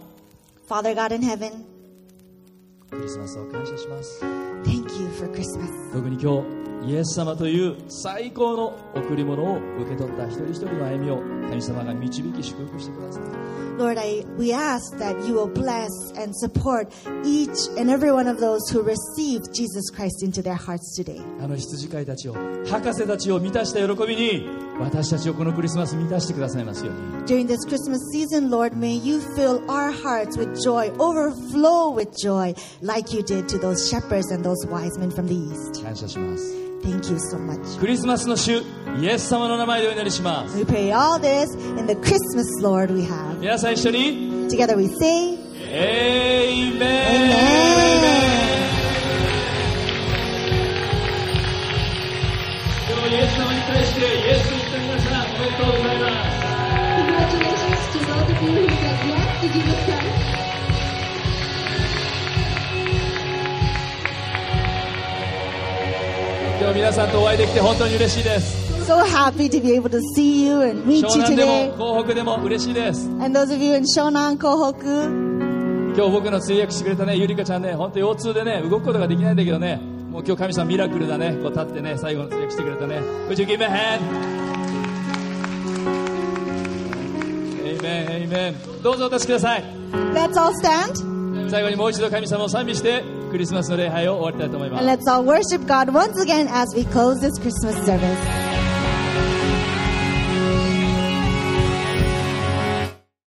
[0.69, 1.65] Father God in heaven,
[2.91, 4.25] クリスマスを感謝します
[4.65, 5.93] thank you for Christmas.
[5.93, 11.18] 特に今日 イエス様という最高の贈り物を受け取った一人一人の歩みを
[11.50, 13.24] 神様が導き祝福してください
[13.78, 16.94] Lord, I, we ask that you will bless and support
[17.26, 21.22] each and every one of those who receive Jesus Christ into their hearts today.
[21.42, 22.36] あの羊飼いたちを
[22.70, 24.48] 博士たちを満たした喜びに
[24.80, 32.56] 私たちをこのクリスマス満たしてくださいますように During this Christmas season, Lord, may you fill our hearts with joy, overflow with joy,
[32.82, 35.84] like you did to those shepherds and those wise men from the east.
[35.84, 37.80] 感謝します Thank you so much.
[37.80, 38.62] クリスマスの主
[39.00, 43.40] イエス様の名前でお祈りします We pray all this in the Christmas, Lord, we have.
[43.40, 46.90] 皆さん一緒に Together we say, エイメン
[47.26, 48.46] Amen.
[52.88, 56.46] 今日イエス様に対してイエスと言った皆さんおめでとうございます
[56.96, 60.45] Congratulations to those of you who said yes to Jesus Christ.
[66.66, 68.92] 今日皆さんとお会いできて本当に嬉しいです。
[68.92, 71.78] So happy to be able to see you and meet 湘 you 南でも today.
[71.78, 73.08] 港北でも嬉しいです。
[73.08, 79.76] And those of you in Shonan, Kohoku, 今日僕の通訳してくれたねゆりかちゃんね本当腰痛でね動くことができないんだけどね。
[80.10, 81.34] もう今日神様ミラクルだね。
[81.34, 82.96] こう立ってね最後の通訳してくれたね。
[83.30, 84.02] Would you give me a hand?
[87.80, 88.82] Amen, amen.
[88.82, 89.64] どうぞお立ちください。
[90.16, 91.48] Let's all stand.
[91.48, 93.04] 最後にもう一度神様を賛美して
[93.35, 98.64] クリスマスの礼拝を終わりたいと思います and let's all worship God once again as we close this Christmas service.